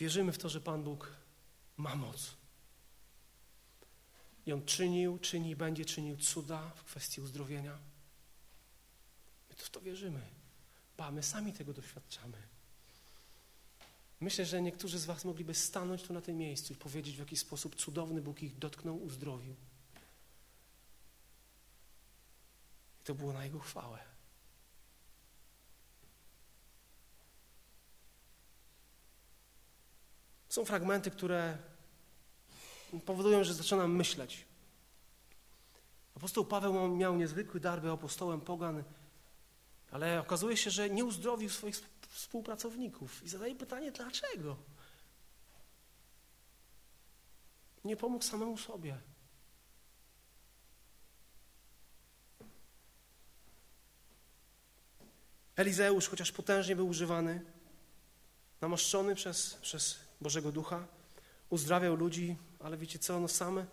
[0.00, 1.12] Wierzymy w to, że Pan Bóg
[1.76, 2.36] ma moc.
[4.46, 7.78] I On czynił, czyni i będzie czynił cuda w kwestii uzdrowienia.
[9.50, 10.20] My to w to wierzymy.
[10.96, 12.36] Ba, my sami tego doświadczamy.
[14.20, 17.36] Myślę, że niektórzy z Was mogliby stanąć tu na tym miejscu i powiedzieć, w jaki
[17.36, 19.56] sposób cudowny Bóg ich dotknął, uzdrowił.
[23.04, 24.09] to było na Jego chwałę.
[30.50, 31.58] Są fragmenty, które
[33.06, 34.44] powodują, że zaczynam myśleć.
[36.16, 38.84] Apostoł Paweł miał niezwykły dar, był apostołem pogan,
[39.90, 41.76] ale okazuje się, że nie uzdrowił swoich
[42.08, 43.22] współpracowników.
[43.22, 44.56] I zadaje pytanie, dlaczego?
[47.84, 48.98] Nie pomógł samemu sobie.
[55.56, 57.44] Elizeusz, chociaż potężnie był używany,
[58.60, 60.86] namaszczony przez, przez Bożego Ducha,
[61.50, 63.66] uzdrawiał ludzi, ale wiecie co, no same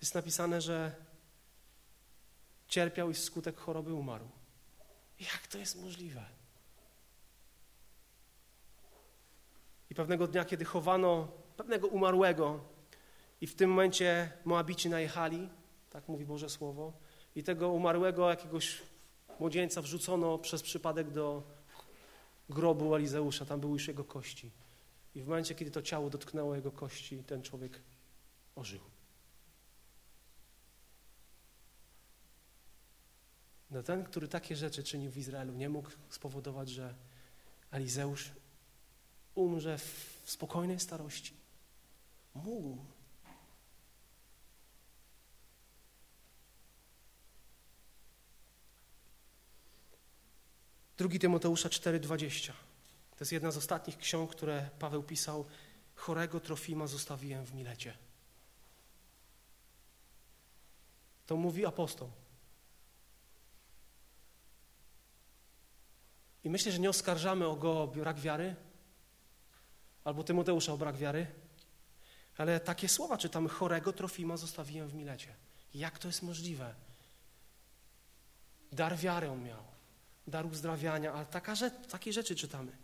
[0.00, 0.94] jest napisane, że
[2.68, 4.28] cierpiał i wskutek choroby umarł.
[5.20, 6.24] Jak to jest możliwe?
[9.90, 12.60] I pewnego dnia, kiedy chowano pewnego umarłego,
[13.40, 15.48] i w tym momencie Moabici najechali,
[15.90, 16.92] tak mówi Boże Słowo,
[17.36, 18.82] i tego umarłego jakiegoś
[19.40, 21.42] młodzieńca wrzucono przez przypadek do
[22.48, 24.50] grobu Elizeusza, tam były już jego kości.
[25.14, 27.80] I w momencie, kiedy to ciało dotknęło jego kości, ten człowiek
[28.56, 28.80] ożył.
[33.70, 36.94] No ten, który takie rzeczy czynił w Izraelu, nie mógł spowodować, że
[37.70, 38.30] Elizeusz
[39.34, 41.34] umrze w spokojnej starości.
[42.34, 42.84] Mógł.
[50.96, 52.52] Drugi Tymoteusza 4,20.
[53.16, 55.44] To jest jedna z ostatnich ksiąg, które Paweł pisał.
[55.94, 57.96] Chorego Trofima zostawiłem w Milecie.
[61.26, 62.10] To mówi apostoł.
[66.44, 68.56] I myślę, że nie oskarżamy o go o brak wiary,
[70.04, 71.26] albo Tymoteusza o brak wiary,
[72.36, 75.34] ale takie słowa czytamy, chorego Trofima zostawiłem w Milecie.
[75.74, 76.74] Jak to jest możliwe?
[78.72, 79.64] Dar wiary on miał,
[80.26, 81.54] dar uzdrawiania, ale taka
[81.90, 82.83] takie rzeczy czytamy.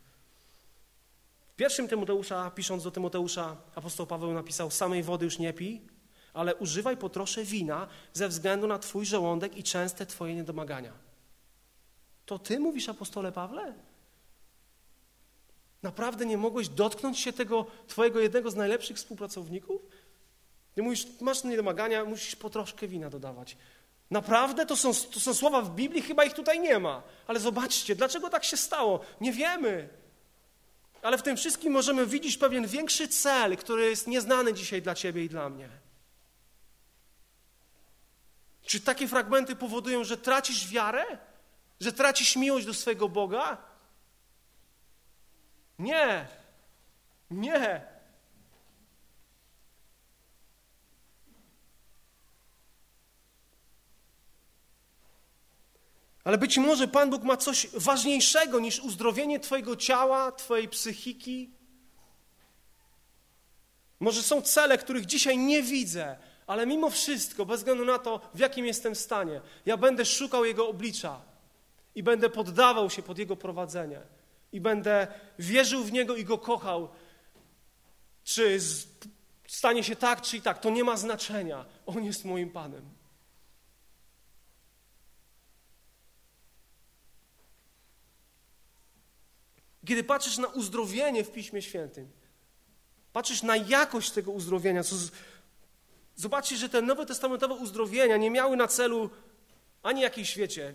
[1.61, 5.81] Pierwszym Tymoteusza, pisząc do Tymoteusza, apostoł Paweł napisał, samej wody już nie pij,
[6.35, 10.93] ale używaj po trosze wina ze względu na twój żołądek i częste twoje niedomagania.
[12.27, 13.75] To ty mówisz, apostole Pawle?
[15.83, 19.83] Naprawdę nie mogłeś dotknąć się tego twojego jednego z najlepszych współpracowników?
[20.77, 23.57] Nie mówisz, masz niedomagania, musisz po troszkę wina dodawać.
[24.11, 24.67] Naprawdę?
[24.67, 26.03] To są, to są słowa w Biblii?
[26.03, 27.03] Chyba ich tutaj nie ma.
[27.27, 29.01] Ale zobaczcie, dlaczego tak się stało?
[29.21, 30.00] Nie wiemy.
[31.03, 35.25] Ale w tym wszystkim możemy widzieć pewien większy cel, który jest nieznany dzisiaj dla ciebie
[35.25, 35.69] i dla mnie.
[38.63, 41.05] Czy takie fragmenty powodują, że tracisz wiarę?
[41.81, 43.57] Że tracisz miłość do swojego Boga?
[45.79, 46.29] Nie.
[47.31, 48.00] Nie.
[56.25, 61.51] Ale być może Pan Bóg ma coś ważniejszego niż uzdrowienie Twojego ciała, Twojej psychiki.
[64.01, 68.39] Może są cele, których dzisiaj nie widzę, ale mimo wszystko, bez względu na to, w
[68.39, 71.21] jakim jestem stanie, ja będę szukał Jego oblicza
[71.95, 74.01] i będę poddawał się pod Jego prowadzenie
[74.53, 75.07] i będę
[75.39, 76.89] wierzył w Niego i Go kochał.
[78.25, 78.59] Czy
[79.47, 81.65] stanie się tak, czy i tak, to nie ma znaczenia.
[81.87, 83.00] On jest moim Panem.
[89.87, 92.11] Kiedy patrzysz na uzdrowienie w Piśmie Świętym,
[93.13, 95.11] patrzysz na jakość tego uzdrowienia, co z...
[96.17, 99.11] zobaczysz, że te nowotestamentowe uzdrowienia nie miały na celu
[99.83, 100.75] ani jakiejś, świecie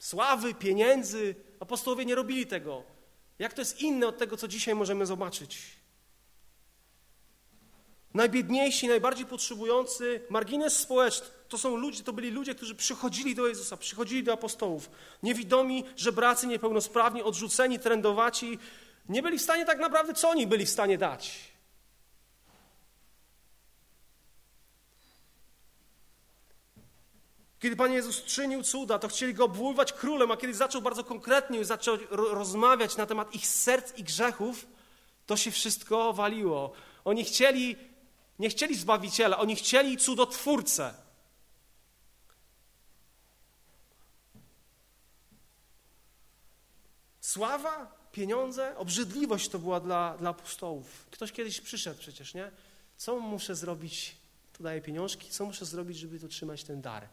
[0.00, 1.34] sławy, pieniędzy.
[1.60, 2.82] Apostołowie nie robili tego.
[3.38, 5.76] Jak to jest inne od tego, co dzisiaj możemy zobaczyć?
[8.14, 13.76] Najbiedniejsi, najbardziej potrzebujący, margines społeczny, to są ludzie, to byli ludzie, którzy przychodzili do Jezusa,
[13.76, 14.90] przychodzili do apostołów.
[15.22, 18.58] Niewidomi, żebracy, niepełnosprawni, odrzuceni, trędowaci.
[19.08, 21.50] Nie byli w stanie tak naprawdę, co oni byli w stanie dać?
[27.60, 31.64] Kiedy Pan Jezus czynił cuda, to chcieli Go obwoływać królem, a kiedy zaczął bardzo konkretnie
[31.64, 34.66] zaczął rozmawiać na temat ich serc i grzechów,
[35.26, 36.72] to się wszystko waliło.
[37.04, 37.76] Oni chcieli,
[38.38, 41.09] nie chcieli Zbawiciela, oni chcieli cudotwórcę.
[47.30, 51.06] Sława, pieniądze, obrzydliwość to była dla, dla apostołów.
[51.10, 52.50] Ktoś kiedyś przyszedł przecież, nie?
[52.96, 54.16] Co muszę zrobić?
[54.52, 57.08] Tu daję pieniążki, co muszę zrobić, żeby tu trzymać ten dar?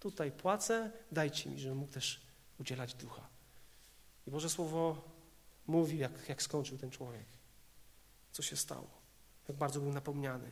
[0.00, 2.20] Tutaj płacę, dajcie mi, żebym mógł też
[2.60, 3.28] udzielać ducha.
[4.26, 5.04] I Boże Słowo
[5.66, 7.26] mówi, jak, jak skończył ten człowiek.
[8.32, 8.90] Co się stało.
[9.48, 10.50] Jak bardzo był napomniany.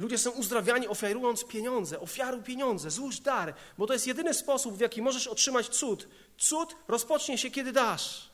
[0.00, 2.00] Ludzie są uzdrawiani ofiarując pieniądze.
[2.00, 6.08] Ofiaruj pieniądze, złóż dar, bo to jest jedyny sposób, w jaki możesz otrzymać cud.
[6.38, 8.30] Cud rozpocznie się, kiedy dasz.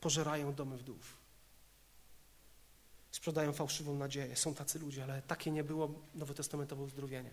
[0.00, 1.16] Pożerają domy wdów.
[3.10, 4.36] Sprzedają fałszywą nadzieję.
[4.36, 7.30] Są tacy ludzie, ale takie nie było nowotestamentowe uzdrowienie.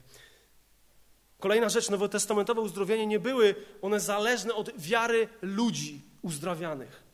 [1.39, 7.06] Kolejna rzecz, nowotestamentowe uzdrowienie nie były one zależne od wiary ludzi uzdrawianych.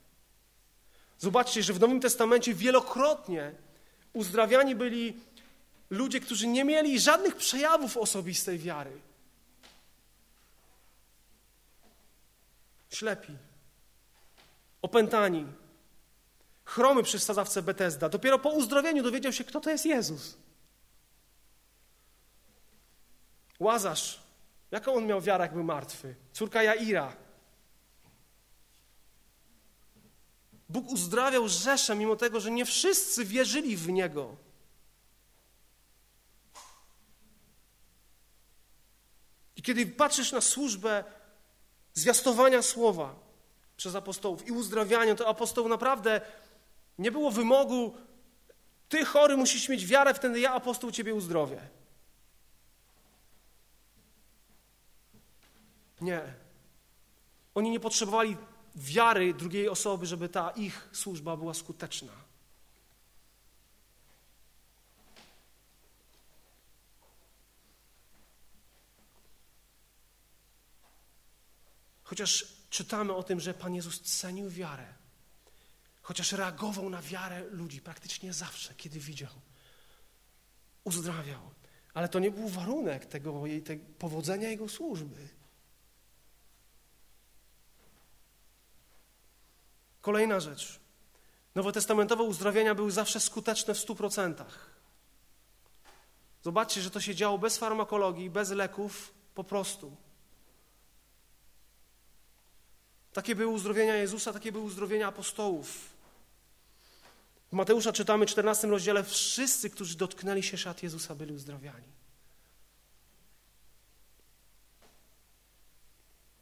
[1.20, 3.52] Zobaczcie, że w Nowym Testamencie wielokrotnie
[4.14, 5.20] uzdrawiani byli
[5.90, 8.92] ludzie, którzy nie mieli żadnych przejawów osobistej wiary.
[12.90, 13.34] Ślepi,
[14.82, 15.46] opętani,
[16.66, 18.10] chromy przy sadzawce Betesda.
[18.10, 20.38] Dopiero po uzdrowieniu dowiedział się, kto to jest Jezus.
[23.60, 24.20] Łazarz,
[24.72, 26.16] jaką on miał wiarę, jak był martwy?
[26.34, 27.23] Córka Jaira.
[30.70, 34.36] Bóg uzdrawiał Rzeszę, mimo tego, że nie wszyscy wierzyli w Niego.
[39.56, 41.04] I kiedy patrzysz na służbę
[41.94, 43.16] zwiastowania słowa
[43.78, 46.22] przez apostołów i uzdrawiania, to apostoł naprawdę
[46.98, 47.98] nie było wymogu,
[48.90, 51.62] ty chory musisz mieć wiarę, wtedy ja apostoł ciebie uzdrowię.
[56.02, 56.22] Nie.
[57.56, 58.38] Oni nie potrzebowali
[58.76, 62.12] wiary drugiej osoby, żeby ta ich służba była skuteczna.
[72.04, 74.94] Chociaż czytamy o tym, że Pan Jezus cenił wiarę,
[76.02, 79.34] chociaż reagował na wiarę ludzi praktycznie zawsze, kiedy widział,
[80.84, 81.52] uzdrawiał,
[81.94, 83.44] ale to nie był warunek tego,
[84.00, 85.30] powodzenia Jego służby.
[90.04, 90.80] Kolejna rzecz.
[91.56, 94.70] Nowotestamentowe uzdrawienia były zawsze skuteczne w stu procentach.
[96.44, 99.96] Zobaczcie, że to się działo bez farmakologii, bez leków, po prostu.
[103.14, 105.90] Takie były uzdrowienia Jezusa, takie były uzdrowienia apostołów.
[107.52, 111.94] W Mateusza czytamy w 14 rozdziale, wszyscy, którzy dotknęli się szat Jezusa, byli uzdrawiani.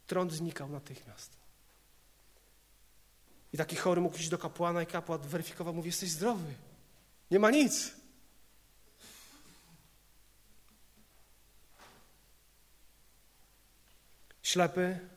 [0.06, 1.41] Trąd znikał natychmiast.
[3.52, 6.54] I taki chory mógł iść do kapłana i kapłan weryfikował, mówi, jesteś zdrowy.
[7.30, 7.92] Nie ma nic.
[14.42, 15.08] Ślepy,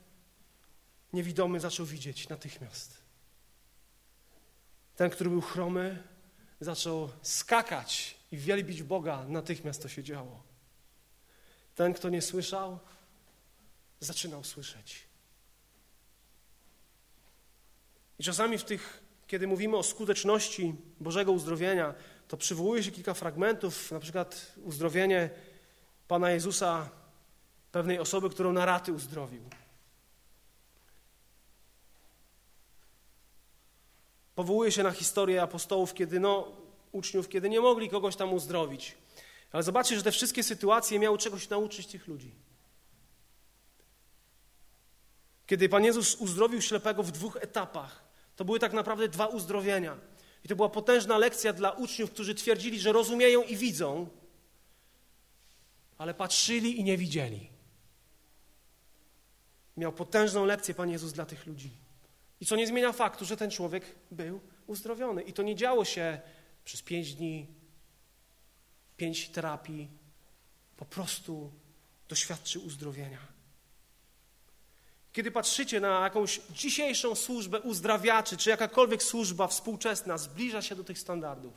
[1.14, 2.98] niewidomy zaczął widzieć natychmiast.
[4.96, 6.04] Ten, który był chromy,
[6.62, 9.26] zaczął skakać i wielbić Boga.
[9.28, 10.44] Natychmiast to się działo.
[11.76, 12.80] Ten, kto nie słyszał,
[14.00, 15.05] zaczynał słyszeć.
[18.20, 21.94] I czasami w tych, kiedy mówimy o skuteczności Bożego uzdrowienia,
[22.28, 25.30] to przywołuje się kilka fragmentów, na przykład uzdrowienie
[26.08, 26.90] Pana Jezusa
[27.72, 29.50] pewnej osoby, którą na raty uzdrowił.
[34.36, 36.52] Powołuje się na historię apostołów, kiedy no,
[36.92, 38.96] uczniów, kiedy nie mogli kogoś tam uzdrowić.
[39.52, 42.32] Ale zobaczcie, że te wszystkie sytuacje miały czegoś nauczyć tych ludzi.
[45.48, 48.05] Kiedy Pan Jezus uzdrowił ślepego w dwóch etapach,
[48.36, 49.98] to były tak naprawdę dwa uzdrowienia.
[50.44, 54.10] I to była potężna lekcja dla uczniów, którzy twierdzili, że rozumieją i widzą,
[55.98, 57.50] ale patrzyli i nie widzieli.
[59.78, 61.72] Miał potężną lekcję Pan Jezus dla tych ludzi.
[62.42, 65.22] I co nie zmienia faktu, że ten człowiek był uzdrowiony.
[65.22, 66.22] I to nie działo się
[66.66, 67.48] przez pięć dni,
[68.98, 69.90] pięć terapii.
[70.78, 71.52] Po prostu
[72.10, 73.35] doświadczył uzdrowienia.
[75.16, 81.00] Kiedy patrzycie na jakąś dzisiejszą służbę uzdrawiaczy, czy jakakolwiek służba współczesna zbliża się do tych
[81.00, 81.54] standardów.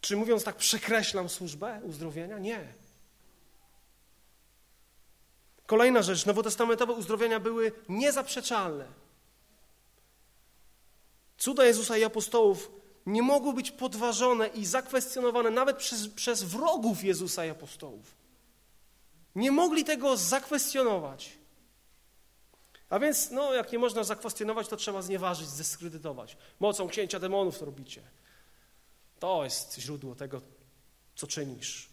[0.00, 2.38] Czy mówiąc tak, przekreślam służbę uzdrowienia?
[2.38, 2.72] Nie.
[5.66, 8.86] Kolejna rzecz, nowotestamentowe uzdrowienia były niezaprzeczalne.
[11.38, 17.46] Cuda Jezusa i apostołów nie mogły być podważone i zakwestionowane nawet przez, przez wrogów Jezusa
[17.46, 18.14] i apostołów.
[19.34, 21.38] Nie mogli tego zakwestionować.
[22.90, 26.36] A więc, no, jak nie można zakwestionować, to trzeba znieważyć, zdyskredytować.
[26.60, 28.02] Mocą księcia demonów to robicie.
[29.18, 30.40] To jest źródło tego,
[31.16, 31.88] co czynisz.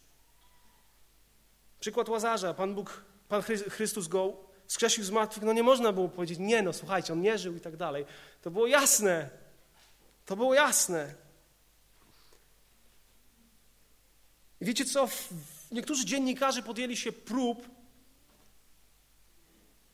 [1.79, 2.53] Przykład Łazarza.
[2.53, 4.33] Pan Bóg, Pan Chrystus go
[4.67, 5.43] skrzesił z martwych.
[5.43, 8.05] No nie można było powiedzieć, nie no, słuchajcie, on nie żył i tak dalej.
[8.41, 9.29] To było jasne.
[10.27, 11.15] To było jasne.
[14.61, 15.09] I wiecie co?
[15.71, 17.69] niektórzy dziennikarze podjęli się prób,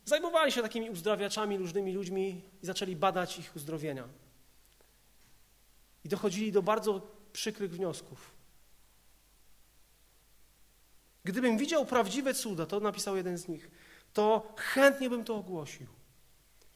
[0.05, 4.07] zajmowali się takimi uzdrawiaczami, różnymi ludźmi i zaczęli badać ich uzdrowienia.
[6.03, 7.01] I dochodzili do bardzo
[7.33, 8.31] przykrych wniosków.
[11.23, 13.71] Gdybym widział prawdziwe cuda, to napisał jeden z nich,
[14.13, 15.87] to chętnie bym to ogłosił.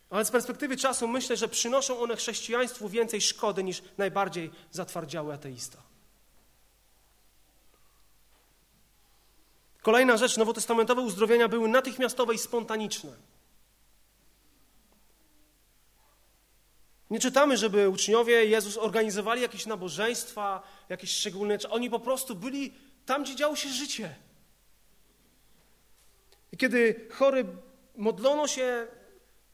[0.10, 5.84] Ale z perspektywy czasu myślę, że przynoszą one chrześcijaństwu więcej szkody niż najbardziej zatwardziały ateista.
[9.82, 13.12] Kolejna rzecz, nowotestamentowe uzdrowienia były natychmiastowe i spontaniczne.
[17.10, 21.58] Nie czytamy, żeby uczniowie Jezus organizowali jakieś nabożeństwa, jakieś szczególne.
[21.70, 22.74] Oni po prostu byli
[23.06, 24.16] tam, gdzie działo się życie.
[26.52, 27.46] I kiedy chory
[27.96, 28.88] modlono się,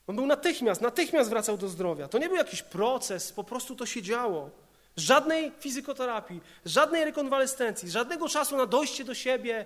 [0.07, 2.07] on był natychmiast, natychmiast wracał do zdrowia.
[2.07, 4.49] To nie był jakiś proces, po prostu to się działo.
[4.97, 9.65] Żadnej fizykoterapii, żadnej rekonwalescencji, żadnego czasu na dojście do siebie.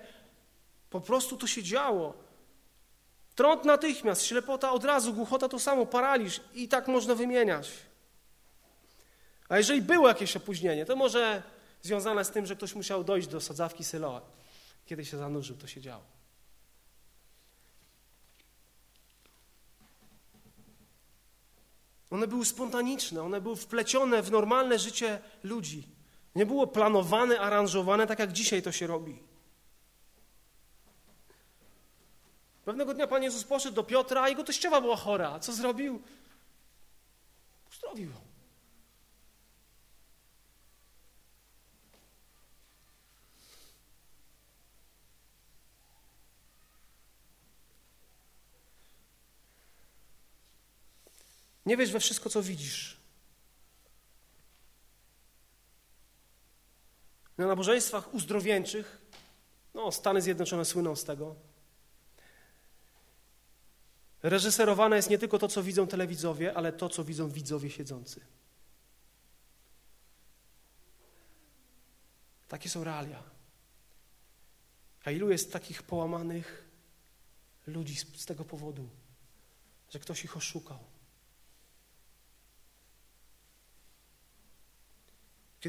[0.90, 2.14] Po prostu to się działo.
[3.34, 7.70] Trąd natychmiast, ślepota od razu, głuchota to samo, paraliż i tak można wymieniać.
[9.48, 11.42] A jeżeli było jakieś opóźnienie, to może
[11.82, 14.20] związane z tym, że ktoś musiał dojść do sadzawki Syloa.
[14.86, 16.17] Kiedy się zanurzył, to się działo.
[22.10, 25.88] One były spontaniczne, one były wplecione w normalne życie ludzi.
[26.34, 29.22] Nie było planowane, aranżowane, tak jak dzisiaj to się robi.
[32.64, 35.40] Pewnego dnia Pan Jezus poszedł do Piotra, a jego teściowa była chora.
[35.40, 36.02] Co zrobił?
[37.70, 38.27] Uzdrowił ją.
[51.68, 52.96] Nie wiesz we wszystko, co widzisz.
[57.38, 58.98] Na nabożeństwach uzdrowieńczych,
[59.74, 61.36] no Stany Zjednoczone słyną z tego,
[64.22, 68.20] reżyserowane jest nie tylko to, co widzą telewidzowie, ale to, co widzą widzowie siedzący.
[72.48, 73.22] Takie są realia.
[75.04, 76.64] A ilu jest takich połamanych
[77.66, 78.88] ludzi z, z tego powodu,
[79.90, 80.97] że ktoś ich oszukał?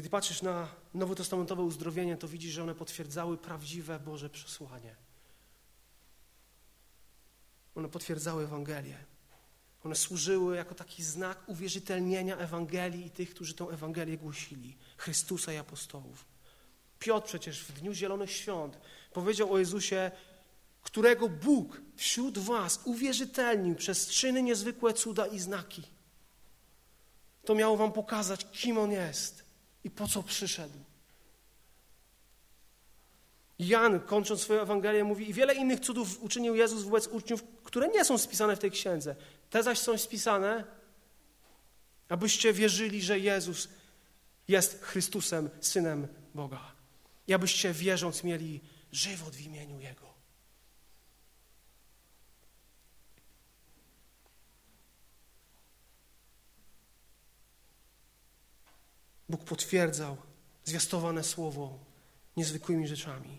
[0.00, 4.96] Kiedy patrzysz na nowotestamentowe uzdrowienie, to widzisz, że one potwierdzały prawdziwe Boże przesłanie.
[7.74, 8.96] One potwierdzały Ewangelię.
[9.84, 15.56] One służyły jako taki znak uwierzytelnienia Ewangelii i tych, którzy tę Ewangelię głosili, Chrystusa i
[15.56, 16.24] apostołów.
[16.98, 18.78] Piotr przecież w Dniu Zielonych Świąt
[19.12, 20.10] powiedział o Jezusie,
[20.82, 25.82] którego Bóg wśród was uwierzytelnił przez czyny niezwykłe cuda i znaki.
[27.44, 29.49] To miało wam pokazać, kim On jest
[29.84, 30.78] i po co przyszedł.
[33.58, 38.04] Jan, kończąc swoją Ewangelię, mówi i wiele innych cudów uczynił Jezus wobec uczniów, które nie
[38.04, 39.16] są spisane w tej księdze.
[39.50, 40.64] Te zaś są spisane,
[42.08, 43.68] abyście wierzyli, że Jezus
[44.48, 46.72] jest Chrystusem, Synem Boga.
[47.26, 48.60] I abyście wierząc mieli
[48.92, 50.09] żywot w imieniu Jego.
[59.30, 60.16] Bóg potwierdzał
[60.64, 61.78] zwiastowane słowo
[62.36, 63.38] niezwykłymi rzeczami.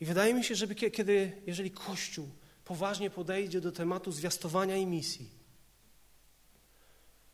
[0.00, 2.28] I wydaje mi się, że kiedy, jeżeli Kościół
[2.64, 5.30] poważnie podejdzie do tematu zwiastowania i misji,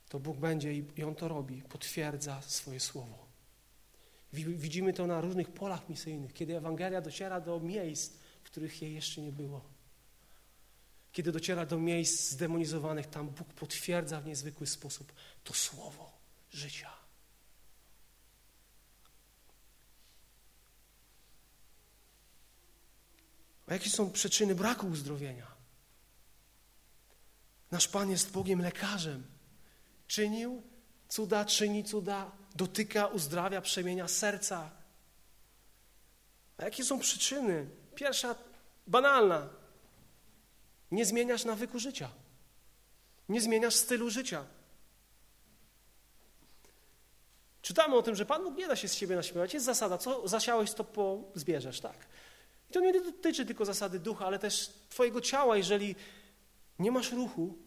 [0.09, 3.27] to Bóg będzie i On to robi, potwierdza swoje słowo.
[4.33, 9.21] Widzimy to na różnych polach misyjnych, kiedy Ewangelia dociera do miejsc, w których jej jeszcze
[9.21, 9.65] nie było.
[11.13, 15.13] Kiedy dociera do miejsc zdemonizowanych, tam Bóg potwierdza w niezwykły sposób
[15.45, 16.14] to słowo
[16.55, 16.91] życia.
[23.67, 25.47] A jakie są przyczyny braku uzdrowienia?
[27.71, 29.27] Nasz Pan jest Bogiem lekarzem.
[30.07, 30.63] Czynił
[31.09, 34.71] cuda, czyni cuda, dotyka, uzdrawia, przemienia serca.
[36.59, 37.71] A jakie są przyczyny?
[37.95, 38.35] Pierwsza,
[38.87, 39.49] banalna.
[40.91, 42.11] Nie zmieniasz nawyku życia.
[43.29, 44.45] Nie zmieniasz stylu życia.
[47.65, 49.55] Czytamy o tym, że Pan Bóg nie da się z siebie naśmiewać.
[49.55, 52.07] Jest zasada, co zasiałeś, to po zbierzesz, tak?
[52.71, 55.57] I to nie dotyczy tylko zasady ducha, ale też Twojego ciała.
[55.57, 55.97] Jeżeli
[56.79, 57.59] nie masz ruchu,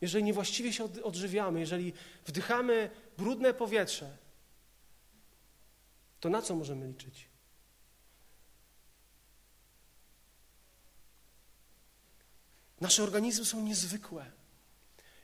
[0.00, 1.92] jeżeli niewłaściwie się odżywiamy, jeżeli
[2.26, 4.16] wdychamy brudne powietrze,
[6.20, 7.28] to na co możemy liczyć?
[12.80, 14.43] Nasze organizmy są niezwykłe.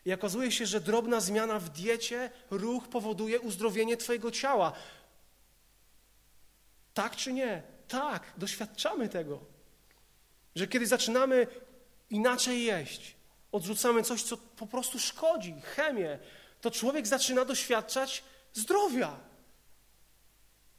[0.05, 4.73] I okazuje się, że drobna zmiana w diecie, ruch powoduje uzdrowienie Twojego ciała.
[6.95, 7.63] Tak czy nie?
[7.89, 9.41] Tak, doświadczamy tego.
[10.55, 11.47] Że kiedy zaczynamy
[12.11, 13.17] inaczej jeść,
[13.53, 16.19] odrzucamy coś, co po prostu szkodzi, chemię,
[16.61, 19.21] to człowiek zaczyna doświadczać zdrowia.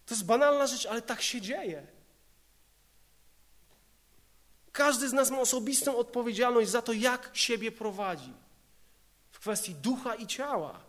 [0.06, 1.88] To jest banalna rzecz, ale tak się dzieje.
[4.72, 8.34] Każdy z nas ma osobistą odpowiedzialność za to, jak siebie prowadzi
[9.42, 10.80] kwestii ducha i ciała.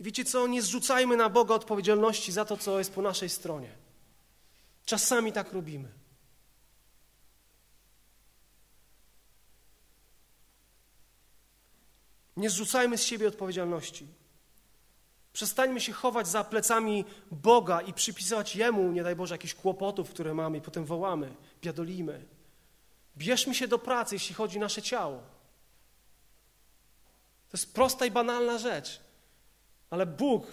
[0.00, 0.46] Wiecie co?
[0.46, 3.76] Nie zrzucajmy na Boga odpowiedzialności za to, co jest po naszej stronie.
[4.84, 5.92] Czasami tak robimy.
[12.36, 14.06] Nie zrzucajmy z siebie odpowiedzialności.
[15.32, 20.34] Przestańmy się chować za plecami Boga i przypisywać Jemu, nie daj Boże, jakichś kłopotów, które
[20.34, 22.33] mamy i potem wołamy, biadolimy.
[23.16, 25.16] Bierzmy się do pracy, jeśli chodzi o nasze ciało.
[27.50, 29.00] To jest prosta i banalna rzecz.
[29.90, 30.46] Ale Bóg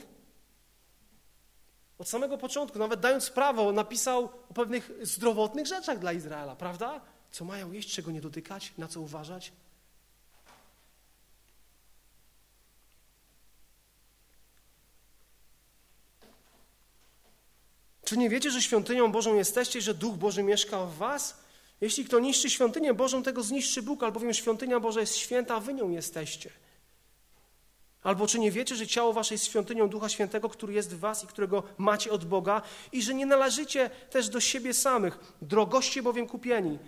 [1.98, 7.02] od samego początku, nawet dając prawo, napisał o pewnych zdrowotnych rzeczach dla Izraela, prawda?
[7.32, 9.52] Co mają jeść, czego nie dotykać, na co uważać.
[18.06, 21.41] Czy nie wiecie, że świątynią Bożą jesteście że Duch Boży mieszka w was?
[21.82, 25.74] Jeśli kto niszczy świątynię Bożą, tego zniszczy Bóg, albowiem świątynia Boża jest święta, a wy
[25.74, 26.50] nią jesteście.
[28.04, 31.24] Albo czy nie wiecie, że ciało wasze jest świątynią Ducha Świętego, który jest w was
[31.24, 32.62] i którego macie od Boga
[32.92, 36.80] i że nie należycie też do siebie samych, drogoście bowiem kupieni.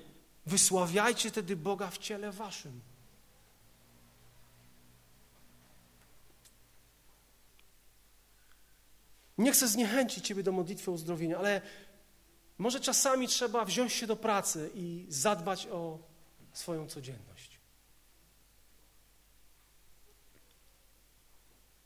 [0.46, 2.82] Wysławiajcie tedy Boga w ciele waszym.
[9.38, 11.62] Nie chcę zniechęcić Ciebie do modlitwy o uzdrowienie, ale
[12.58, 16.00] może czasami trzeba wziąć się do pracy i zadbać o
[16.54, 17.60] swoją codzienność.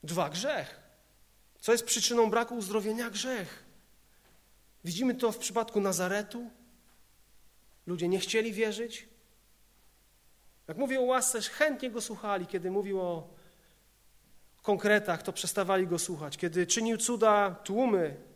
[0.03, 0.79] Dwa, grzech.
[1.59, 3.09] Co jest przyczyną braku uzdrowienia?
[3.09, 3.63] Grzech.
[4.83, 6.49] Widzimy to w przypadku Nazaretu.
[7.87, 9.09] Ludzie nie chcieli wierzyć.
[10.67, 13.27] Jak mówię o łasce, chętnie go słuchali, kiedy mówił o
[14.61, 16.37] konkretach, to przestawali go słuchać.
[16.37, 18.26] Kiedy czynił cuda, tłumy.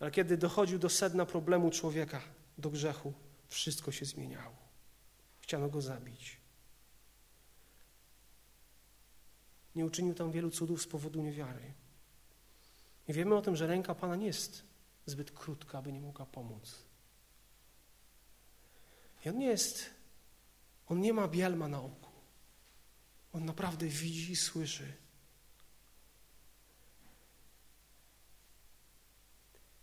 [0.00, 2.22] Ale kiedy dochodził do sedna problemu człowieka,
[2.58, 3.12] do grzechu,
[3.48, 4.56] wszystko się zmieniało.
[5.40, 6.40] Chciano go zabić.
[9.74, 11.74] Nie uczynił tam wielu cudów z powodu niewiary.
[13.08, 14.62] I wiemy o tym, że ręka Pana nie jest
[15.06, 16.84] zbyt krótka, aby nie mogła pomóc.
[19.24, 19.90] I on nie jest,
[20.86, 22.10] on nie ma bielma na oku.
[23.32, 24.92] On naprawdę widzi i słyszy.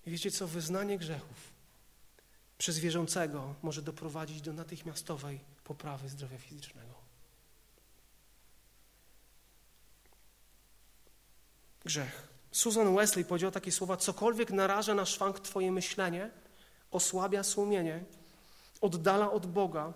[0.05, 0.47] I wiecie co?
[0.47, 1.55] Wyznanie grzechów
[2.57, 6.93] przez wierzącego może doprowadzić do natychmiastowej poprawy zdrowia fizycznego.
[11.85, 12.27] Grzech.
[12.51, 16.29] Susan Wesley powiedziała takie słowa: cokolwiek naraża na szwank Twoje myślenie,
[16.91, 18.03] osłabia sumienie,
[18.81, 19.93] oddala od Boga,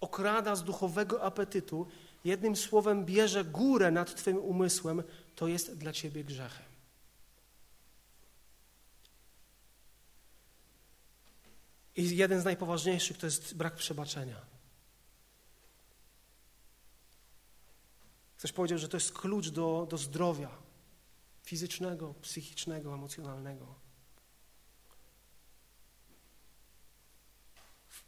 [0.00, 1.86] okrada z duchowego apetytu
[2.24, 5.02] jednym słowem bierze górę nad Twoim umysłem,
[5.36, 6.65] to jest dla Ciebie grzechem.
[11.96, 14.40] I jeden z najpoważniejszych to jest brak przebaczenia.
[18.38, 20.50] Ktoś powiedział, że to jest klucz do, do zdrowia
[21.42, 23.74] fizycznego, psychicznego, emocjonalnego.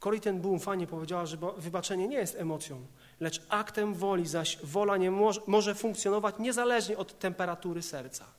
[0.00, 2.86] Corrie ten Boom fajnie powiedziała, że wybaczenie nie jest emocją,
[3.20, 8.37] lecz aktem woli, zaś wola nie może, może funkcjonować niezależnie od temperatury serca.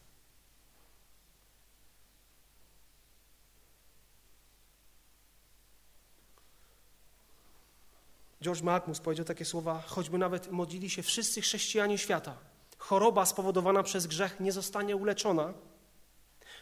[8.42, 12.38] George Malkmus powiedział takie słowa, choćby nawet modlili się wszyscy chrześcijanie świata,
[12.78, 15.54] choroba spowodowana przez grzech nie zostanie uleczona,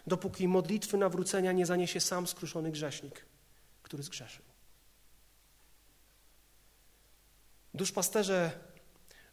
[0.07, 3.25] dopóki modlitwy nawrócenia nie zaniesie sam skruszony grzesznik,
[3.83, 4.45] który zgrzeszył.
[7.73, 8.51] Duszpasterze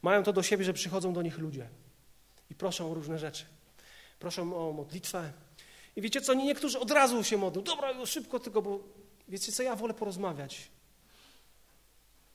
[0.02, 1.68] mają to do siebie, że przychodzą do nich ludzie
[2.50, 3.44] i proszą o różne rzeczy.
[4.18, 5.32] Proszą o modlitwę.
[5.96, 7.62] I wiecie co, niektórzy od razu się modlą.
[7.62, 8.80] Dobra, szybko tylko, bo
[9.28, 10.70] wiecie co, ja wolę porozmawiać.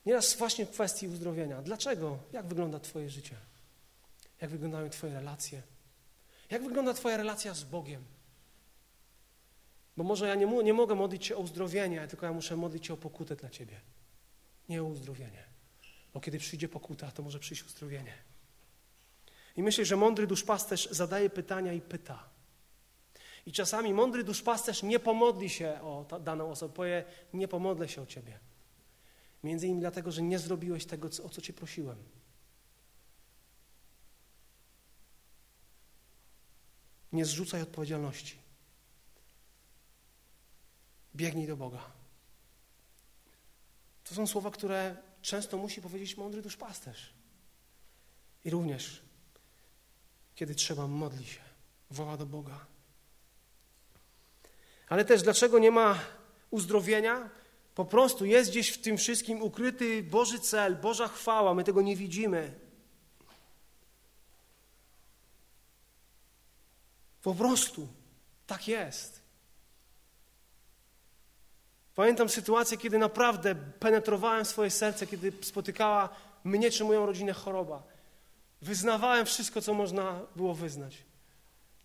[0.06, 1.62] Nieraz właśnie w kwestii uzdrowienia.
[1.62, 2.18] Dlaczego?
[2.34, 3.36] Jak wygląda Twoje życie?
[4.42, 5.62] Jak wyglądają Twoje relacje?
[6.50, 8.04] Jak wygląda Twoja relacja z Bogiem?
[9.98, 12.94] Bo może ja nie, nie mogę modlić się o uzdrowienie, tylko ja muszę modlić się
[12.94, 13.82] o pokutę dla Ciebie.
[14.70, 15.44] Nie o uzdrowienie.
[16.14, 18.14] Bo kiedy przyjdzie pokuta, to może przyjść uzdrowienie.
[19.56, 22.30] I myślę, że mądry duszpasterz zadaje pytania i pyta.
[23.46, 28.06] I czasami mądry duszpasterz nie pomodli się o daną osobę, powie, nie pomodlę się o
[28.06, 28.40] ciebie.
[29.44, 31.98] Między innymi dlatego, że nie zrobiłeś tego, o co cię prosiłem.
[37.14, 38.38] Nie zrzucaj odpowiedzialności.
[41.16, 41.82] Biegnij do Boga.
[44.04, 47.14] To są słowa, które często musi powiedzieć mądry duszpasterz.
[48.46, 49.02] I również,
[50.36, 51.42] kiedy trzeba, modli się,
[51.92, 52.66] woła do Boga.
[54.90, 56.00] Ale też dlaczego nie ma
[56.50, 57.30] uzdrowienia?
[57.80, 61.96] Po prostu jest gdzieś w tym wszystkim ukryty Boży cel, Boża chwała, my tego nie
[61.96, 62.60] widzimy.
[67.24, 67.88] Po prostu
[68.48, 69.22] tak jest.
[71.96, 76.10] Pamiętam sytuację, kiedy naprawdę penetrowałem swoje serce, kiedy spotykała
[76.44, 77.84] mnie czy moją rodzinę choroba.
[78.62, 80.98] Wyznawałem wszystko, co można było wyznać.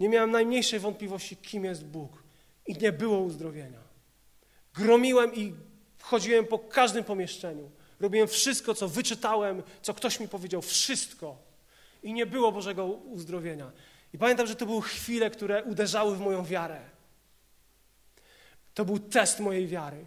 [0.00, 2.22] Nie miałem najmniejszej wątpliwości, kim jest Bóg.
[2.66, 3.80] I nie było uzdrowienia.
[4.74, 5.54] Gromiłem i
[6.04, 7.70] chodziłem po każdym pomieszczeniu.
[8.00, 11.36] Robiłem wszystko, co wyczytałem, co ktoś mi powiedział, wszystko.
[12.02, 13.72] I nie było Bożego uzdrowienia.
[14.12, 16.80] I pamiętam, że to były chwile, które uderzały w moją wiarę.
[18.74, 20.04] To był test mojej wiary.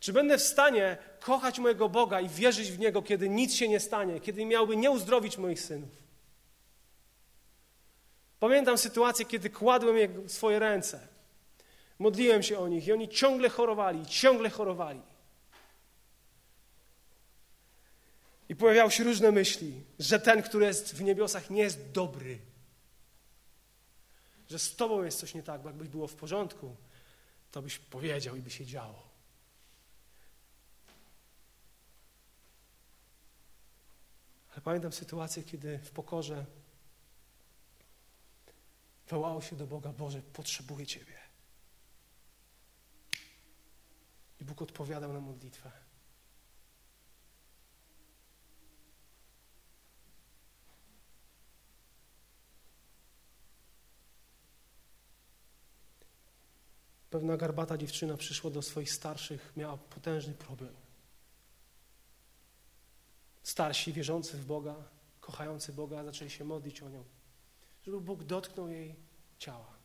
[0.00, 3.80] Czy będę w stanie kochać mojego Boga i wierzyć w Niego, kiedy nic się nie
[3.80, 5.90] stanie, kiedy miałby nie uzdrowić moich synów?
[8.40, 11.08] Pamiętam sytuację, kiedy kładłem swoje ręce,
[11.98, 15.02] modliłem się o nich i oni ciągle chorowali, ciągle chorowali.
[18.48, 22.38] I pojawiały się różne myśli, że ten, który jest w niebiosach, nie jest dobry
[24.48, 26.76] że z Tobą jest coś nie tak, bo jakbyś było w porządku,
[27.50, 29.08] to byś powiedział i by się działo.
[34.52, 36.46] Ale pamiętam sytuację, kiedy w pokorze
[39.08, 41.27] wołało się do Boga: Boże, potrzebuję Ciebie.
[44.40, 45.70] I Bóg odpowiadał na modlitwę.
[57.10, 60.74] Pewna garbata dziewczyna przyszła do swoich starszych, miała potężny problem.
[63.42, 64.74] Starsi, wierzący w Boga,
[65.20, 67.04] kochający Boga, zaczęli się modlić o nią,
[67.86, 68.94] żeby Bóg dotknął jej
[69.38, 69.77] ciała.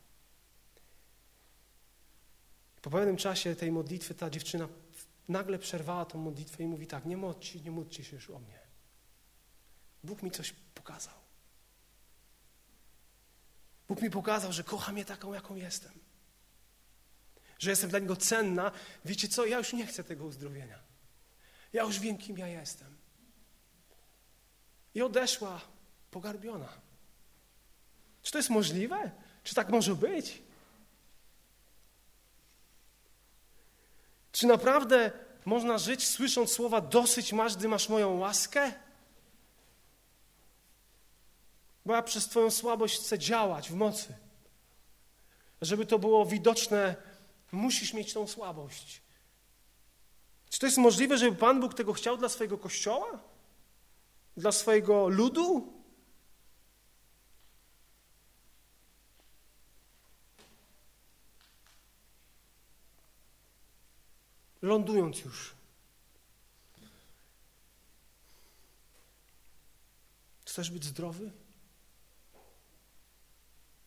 [2.83, 4.67] Po pewnym czasie tej modlitwy ta dziewczyna
[5.27, 8.59] nagle przerwała tą modlitwę i mówi tak, nie módlcie, nie módlcie się już o mnie.
[10.03, 11.13] Bóg mi coś pokazał.
[13.87, 16.03] Bóg mi pokazał, że kocha mnie taką, jaką jestem
[17.63, 18.71] że jestem dla Niego cenna,
[19.05, 20.79] wiecie co, ja już nie chcę tego uzdrowienia.
[21.73, 22.97] Ja już wiem, kim ja jestem.
[24.95, 25.61] I odeszła
[26.11, 26.69] pogarbiona.
[28.21, 29.11] Czy to jest możliwe?
[29.43, 30.42] Czy tak może być?
[34.33, 35.11] Czy naprawdę
[35.45, 38.71] można żyć słysząc słowa dosyć masz, gdy masz moją łaskę?
[41.85, 44.13] Bo ja przez Twoją słabość chcę działać w mocy.
[45.61, 46.95] Żeby to było widoczne
[47.53, 49.01] Musisz mieć tą słabość.
[50.49, 53.19] Czy to jest możliwe, żeby Pan Bóg tego chciał dla swojego kościoła?
[54.37, 55.73] Dla swojego ludu?
[64.63, 65.55] Lądując już.
[70.45, 71.31] Chcesz być zdrowy?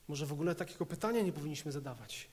[0.08, 2.28] Może w ogóle takiego pytania nie powinniśmy zadawać.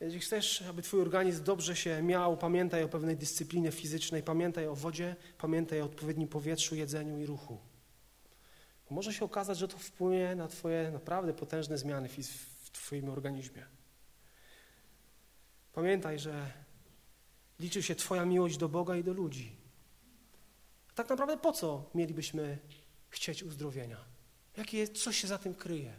[0.00, 4.74] Jeśli chcesz, aby Twój organizm dobrze się miał, pamiętaj o pewnej dyscyplinie fizycznej, pamiętaj o
[4.74, 7.58] wodzie, pamiętaj o odpowiednim powietrzu, jedzeniu i ruchu.
[8.90, 12.08] Może się okazać, że to wpłynie na Twoje naprawdę potężne zmiany
[12.74, 13.66] Twoim organizmie.
[15.72, 16.52] Pamiętaj, że
[17.60, 19.56] liczy się Twoja miłość do Boga i do ludzi.
[20.94, 22.58] Tak naprawdę po co mielibyśmy
[23.08, 24.04] chcieć uzdrowienia?
[24.56, 25.96] Jakie, co się za tym kryje?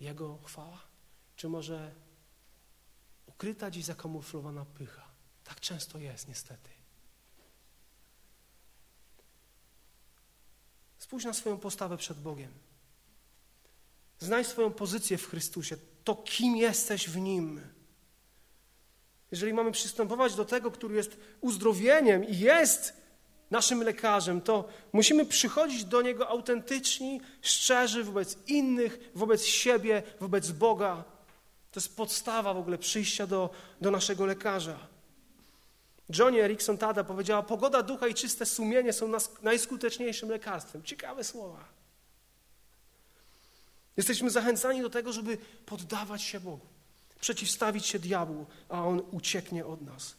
[0.00, 0.82] Jego chwała?
[1.36, 1.94] Czy może
[3.26, 5.08] ukryta dziś zakamuflowana pycha?
[5.44, 6.77] Tak często jest, niestety.
[11.08, 12.50] Spójrz na swoją postawę przed Bogiem.
[14.18, 17.60] Znaj swoją pozycję w Chrystusie, to kim jesteś w Nim.
[19.30, 22.92] Jeżeli mamy przystępować do tego, który jest uzdrowieniem i jest
[23.50, 31.04] naszym lekarzem, to musimy przychodzić do Niego autentyczni, szczerzy wobec innych, wobec siebie, wobec Boga.
[31.72, 33.50] To jest podstawa w ogóle przyjścia do,
[33.80, 34.97] do naszego lekarza.
[36.08, 40.82] Johnny Erickson Tada powiedziała, pogoda ducha i czyste sumienie są najskuteczniejszym lekarstwem.
[40.82, 41.64] Ciekawe słowa.
[43.96, 46.66] Jesteśmy zachęcani do tego, żeby poddawać się Bogu,
[47.20, 50.14] przeciwstawić się diabłu, a on ucieknie od nas.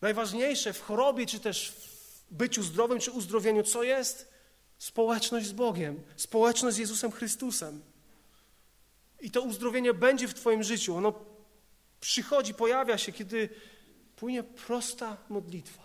[0.00, 4.34] Najważniejsze w chorobie, czy też w byciu zdrowym, czy uzdrowieniu, co jest?
[4.78, 7.82] Społeczność z Bogiem, społeczność z Jezusem Chrystusem.
[9.20, 10.96] I to uzdrowienie będzie w Twoim życiu.
[10.96, 11.33] Ono
[12.04, 13.48] przychodzi, pojawia się, kiedy
[14.16, 15.82] płynie prosta modlitwa.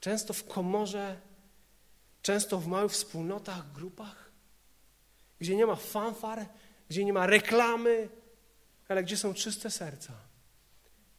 [0.00, 1.20] Często w komorze,
[2.22, 4.30] często w małych wspólnotach, grupach,
[5.38, 6.46] gdzie nie ma fanfar,
[6.88, 8.08] gdzie nie ma reklamy,
[8.88, 10.12] ale gdzie są czyste serca,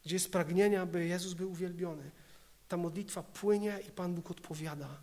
[0.04, 2.10] gdzie jest pragnienie, aby Jezus był uwielbiony.
[2.68, 5.02] Ta modlitwa płynie i Pan Bóg odpowiada.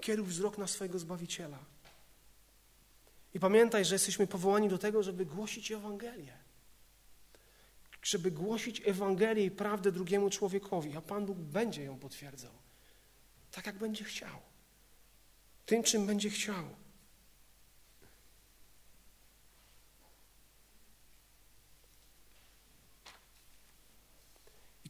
[0.00, 1.58] Kieruj wzrok na swojego Zbawiciela.
[3.34, 6.32] I pamiętaj, że jesteśmy powołani do tego, żeby głosić Ewangelię.
[8.02, 12.52] Żeby głosić Ewangelię i prawdę drugiemu człowiekowi, a Pan Bóg będzie ją potwierdzał.
[13.50, 14.40] Tak jak będzie chciał.
[15.66, 16.64] Tym, czym będzie chciał.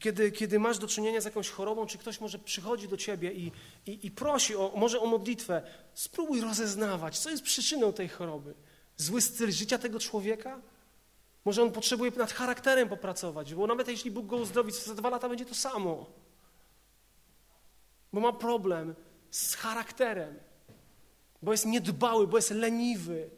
[0.03, 3.53] Kiedy, kiedy masz do czynienia z jakąś chorobą, czy ktoś może przychodzi do ciebie i,
[3.87, 5.63] i, i prosi o, może o modlitwę,
[5.95, 8.55] spróbuj rozeznawać, co jest przyczyną tej choroby.
[8.97, 10.61] Zły styl życia tego człowieka?
[11.45, 15.29] Może on potrzebuje nad charakterem popracować, bo nawet jeśli Bóg go uzdrowi, za dwa lata
[15.29, 16.07] będzie to samo.
[18.13, 18.95] Bo ma problem
[19.31, 20.35] z charakterem,
[21.43, 23.31] bo jest niedbały, bo jest leniwy,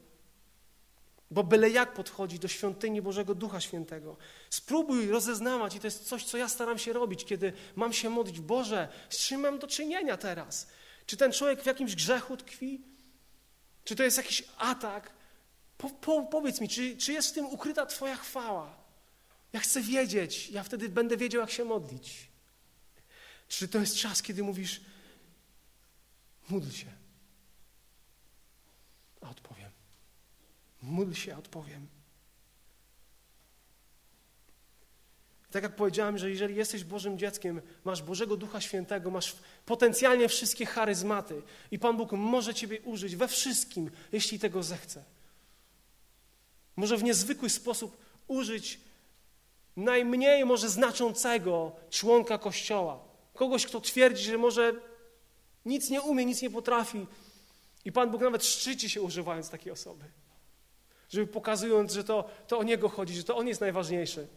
[1.35, 4.17] bo byle jak podchodzi do świątyni Bożego Ducha Świętego.
[4.51, 8.41] Spróbuj rozeznawać, i to jest coś, co ja staram się robić, kiedy mam się modlić.
[8.41, 10.69] Boże, z czym mam do czynienia teraz?
[11.07, 12.83] Czy ten człowiek w jakimś grzechu tkwi?
[13.85, 15.11] Czy to jest jakiś atak?
[15.79, 18.77] Po, po, powiedz mi, czy, czy jest w tym ukryta Twoja chwała?
[19.53, 22.29] Ja chcę wiedzieć, ja wtedy będę wiedział, jak się modlić.
[23.49, 24.81] Czy to jest czas, kiedy mówisz,
[26.49, 26.87] módl się?
[29.21, 29.54] A odpowiem.
[30.85, 31.87] Módl się, odpowiem.
[35.51, 40.67] Tak jak powiedziałem, że jeżeli jesteś Bożym dzieckiem, masz Bożego Ducha Świętego, masz potencjalnie wszystkie
[40.67, 45.05] charyzmaty i Pan Bóg może Ciebie użyć we wszystkim, jeśli tego zechce.
[46.77, 48.81] Może w niezwykły sposób użyć
[49.77, 53.05] najmniej może znaczącego członka Kościoła.
[53.35, 54.73] Kogoś, kto twierdzi, że może
[55.65, 57.07] nic nie umie, nic nie potrafi.
[57.85, 60.05] I Pan Bóg nawet szczyci się używając takiej osoby
[61.15, 64.29] żeby pokazując, że to, to o Niego chodzi, że to On jest najważniejszy,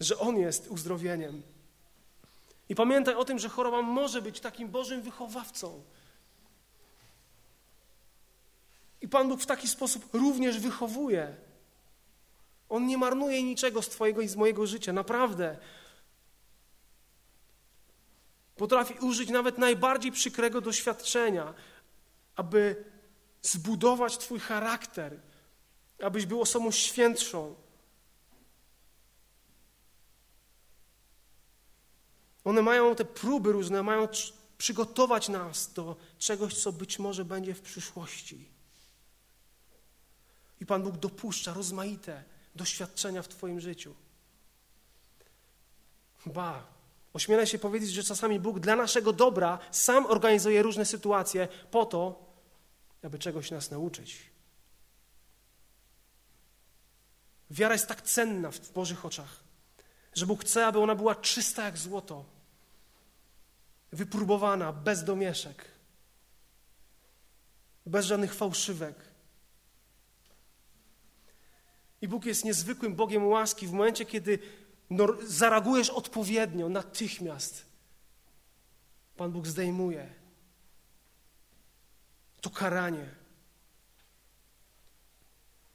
[0.00, 1.42] że On jest uzdrowieniem.
[2.68, 5.82] I pamiętaj o tym, że choroba może być takim Bożym wychowawcą.
[9.00, 11.36] I Pan Bóg w taki sposób również wychowuje.
[12.68, 15.56] On nie marnuje niczego z Twojego i z mojego życia, naprawdę.
[18.56, 21.54] Potrafi użyć nawet najbardziej przykrego doświadczenia,
[22.36, 22.84] aby
[23.42, 25.20] zbudować Twój charakter,
[26.02, 27.54] abyś był osobą świętszą.
[32.44, 34.08] One mają te próby różne, mają
[34.58, 38.48] przygotować nas do czegoś, co być może będzie w przyszłości.
[40.60, 42.24] I Pan Bóg dopuszcza rozmaite
[42.54, 43.94] doświadczenia w Twoim życiu.
[46.26, 46.66] Ba,
[47.12, 52.29] ośmielę się powiedzieć, że czasami Bóg dla naszego dobra sam organizuje różne sytuacje po to,
[53.02, 54.30] aby czegoś nas nauczyć.
[57.50, 59.44] Wiara jest tak cenna w Bożych oczach,
[60.14, 62.24] że Bóg chce, aby ona była czysta jak złoto,
[63.92, 65.64] wypróbowana, bez domieszek,
[67.86, 68.96] bez żadnych fałszywek.
[72.02, 74.38] I Bóg jest niezwykłym Bogiem łaski w momencie, kiedy
[75.26, 77.66] zareagujesz odpowiednio, natychmiast.
[79.16, 80.19] Pan Bóg zdejmuje
[82.40, 83.14] to karanie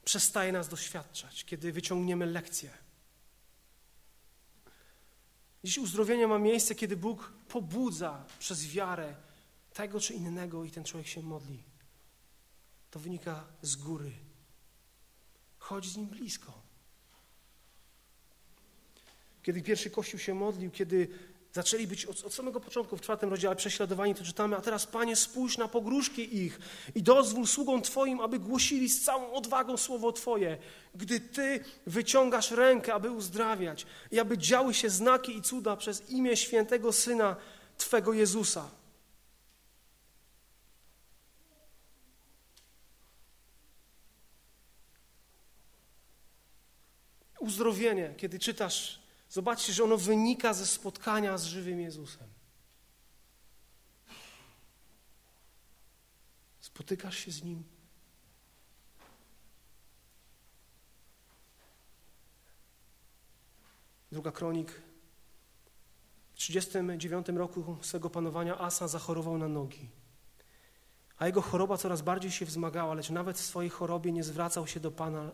[0.04, 2.70] przestaje nas doświadczać, kiedy wyciągniemy lekcję.
[5.64, 9.14] Dziś uzdrowienie ma miejsce, kiedy Bóg pobudza przez wiarę
[9.72, 11.62] tego czy innego i ten człowiek się modli.
[12.90, 14.12] To wynika z góry.
[15.58, 16.62] Chodź z nim blisko.
[19.42, 21.08] Kiedy pierwszy Kościół się modlił, kiedy
[21.56, 25.16] Zaczęli być od, od, samego początku w czwartym rozdziale prześladowani, to czytamy, a teraz Panie
[25.16, 26.58] spójrz na pogróżki ich
[26.94, 30.58] i dozwól sługom Twoim, aby głosili z całą odwagą słowo Twoje,
[30.94, 36.36] gdy Ty wyciągasz rękę, aby uzdrawiać i aby działy się znaki i cuda przez imię
[36.36, 37.36] świętego Syna
[37.78, 38.70] Twego Jezusa.
[47.40, 49.05] Uzdrowienie, kiedy czytasz
[49.36, 52.28] Zobaczcie, że ono wynika ze spotkania z żywym Jezusem.
[56.60, 57.64] Spotykasz się z Nim.
[64.12, 64.82] Druga kronik.
[66.32, 69.88] W 39 roku swego panowania Asa zachorował na nogi.
[71.18, 74.80] A jego choroba coraz bardziej się wzmagała, lecz nawet w swojej chorobie nie zwracał się
[74.80, 75.30] do Pana,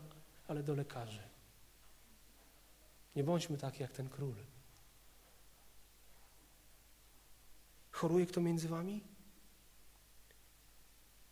[0.49, 1.32] ale do lekarzy.
[3.17, 4.35] Nie bądźmy tak jak ten król.
[7.91, 9.01] Choruje kto między wami?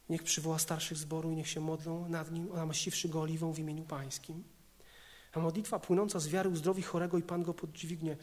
[0.09, 3.85] Niech przywoła starszych zboru i niech się modlą nad nim, namaściwszy go oliwą w imieniu
[3.85, 4.45] pańskim.
[5.33, 8.17] A modlitwa płynąca z wiary uzdrowi chorego i Pan go podźwignie.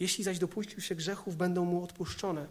[0.00, 2.46] Jeśli zaś dopuścił się grzechów, będą mu odpuszczone.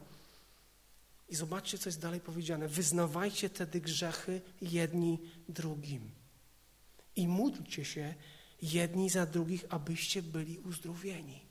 [1.29, 2.67] I zobaczcie, co jest dalej powiedziane.
[2.67, 6.11] Wyznawajcie tedy grzechy jedni drugim.
[7.15, 8.15] I módlcie się
[8.61, 11.47] jedni za drugich, abyście byli uzdrowieni.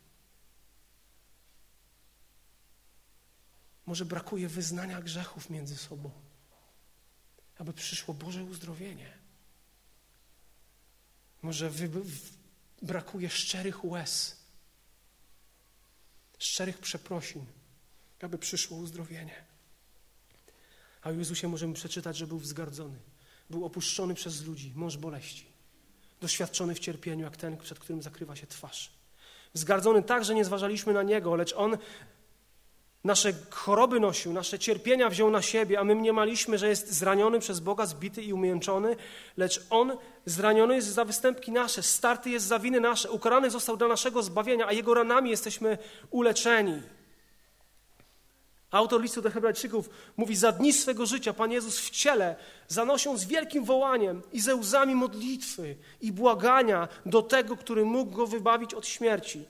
[3.87, 6.11] Może brakuje wyznania grzechów między sobą,
[7.59, 9.13] aby przyszło Boże uzdrowienie.
[11.43, 11.91] Może wy,
[12.83, 14.37] brakuje szczerych łez,
[16.39, 17.47] szczerych przeprosin,
[18.21, 19.45] aby przyszło uzdrowienie.
[21.03, 22.99] A o Jezusie możemy przeczytać, że był wzgardzony,
[23.51, 25.56] był opuszczony przez ludzi, mąż boleści,
[26.21, 28.91] doświadczony w cierpieniu, jak ten, przed którym zakrywa się twarz.
[29.55, 31.79] Wzgardzony tak, że nie zważaliśmy na Niego, lecz On
[33.05, 37.61] nasze choroby nosił, nasze cierpienia wziął na siebie, a my mniemaliśmy, że jest zraniony przez
[37.61, 38.97] Boga, zbity i umięczony,
[39.37, 43.89] lecz On zraniony jest za występki nasze, starty jest za winy nasze, ukarany został dla
[43.89, 45.79] naszego zbawienia, a Jego ranami jesteśmy
[46.11, 46.83] uleczeni.
[48.71, 52.37] Autor listu do Hebrajczyków mówi: Za dni swego życia Pan Jezus w ciele
[52.69, 58.27] zanosił z wielkim wołaniem i ze łzami modlitwy i błagania do tego, który mógł go
[58.27, 59.45] wybawić od śmierci.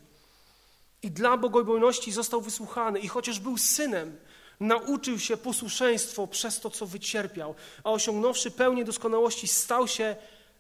[1.03, 4.17] I dla bogobojności został wysłuchany, i chociaż był synem,
[4.61, 7.55] nauczył się posłuszeństwo przez to, co wycierpiał,
[7.85, 10.17] a osiągnąwszy pełnię doskonałości, stał się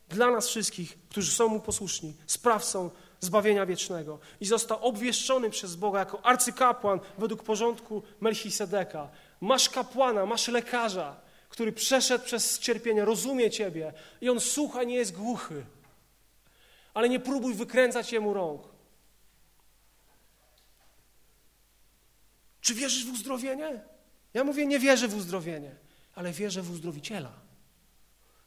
[0.09, 2.90] dla nas wszystkich, którzy są mu posłuszni, sprawcą
[3.20, 4.18] zbawienia wiecznego.
[4.40, 9.08] I został obwieszczony przez Boga jako arcykapłan według porządku Melchisedeka.
[9.40, 15.16] Masz kapłana, masz lekarza, który przeszedł przez cierpienie, rozumie Ciebie i on słucha, nie jest
[15.16, 15.64] głuchy.
[16.94, 18.62] Ale nie próbuj wykręcać Jemu rąk.
[22.60, 23.80] Czy wierzysz w uzdrowienie?
[24.34, 25.76] Ja mówię, nie wierzę w uzdrowienie,
[26.14, 27.32] ale wierzę w uzdrowiciela.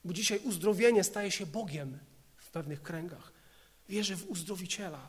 [0.05, 1.99] Bo dzisiaj uzdrowienie staje się Bogiem
[2.37, 3.38] w pewnych kręgach.
[3.89, 5.07] Wierzę w uzdrowiciela.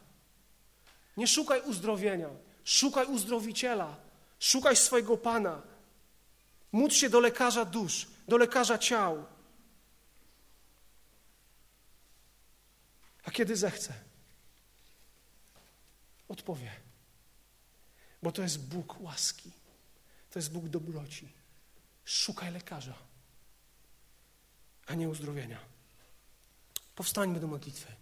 [1.16, 2.28] Nie szukaj uzdrowienia,
[2.64, 3.96] szukaj uzdrowiciela.
[4.40, 5.62] Szukaj swojego Pana.
[6.72, 9.26] Módl się do lekarza dusz, do lekarza ciał.
[13.24, 13.94] A kiedy zechce,
[16.28, 16.72] odpowie.
[18.22, 19.52] Bo to jest Bóg łaski,
[20.30, 21.32] to jest Bóg dobroci.
[22.04, 22.98] Szukaj lekarza,
[24.86, 25.58] a nie uzdrowienia.
[26.94, 27.99] Powstańmy do modlitwy.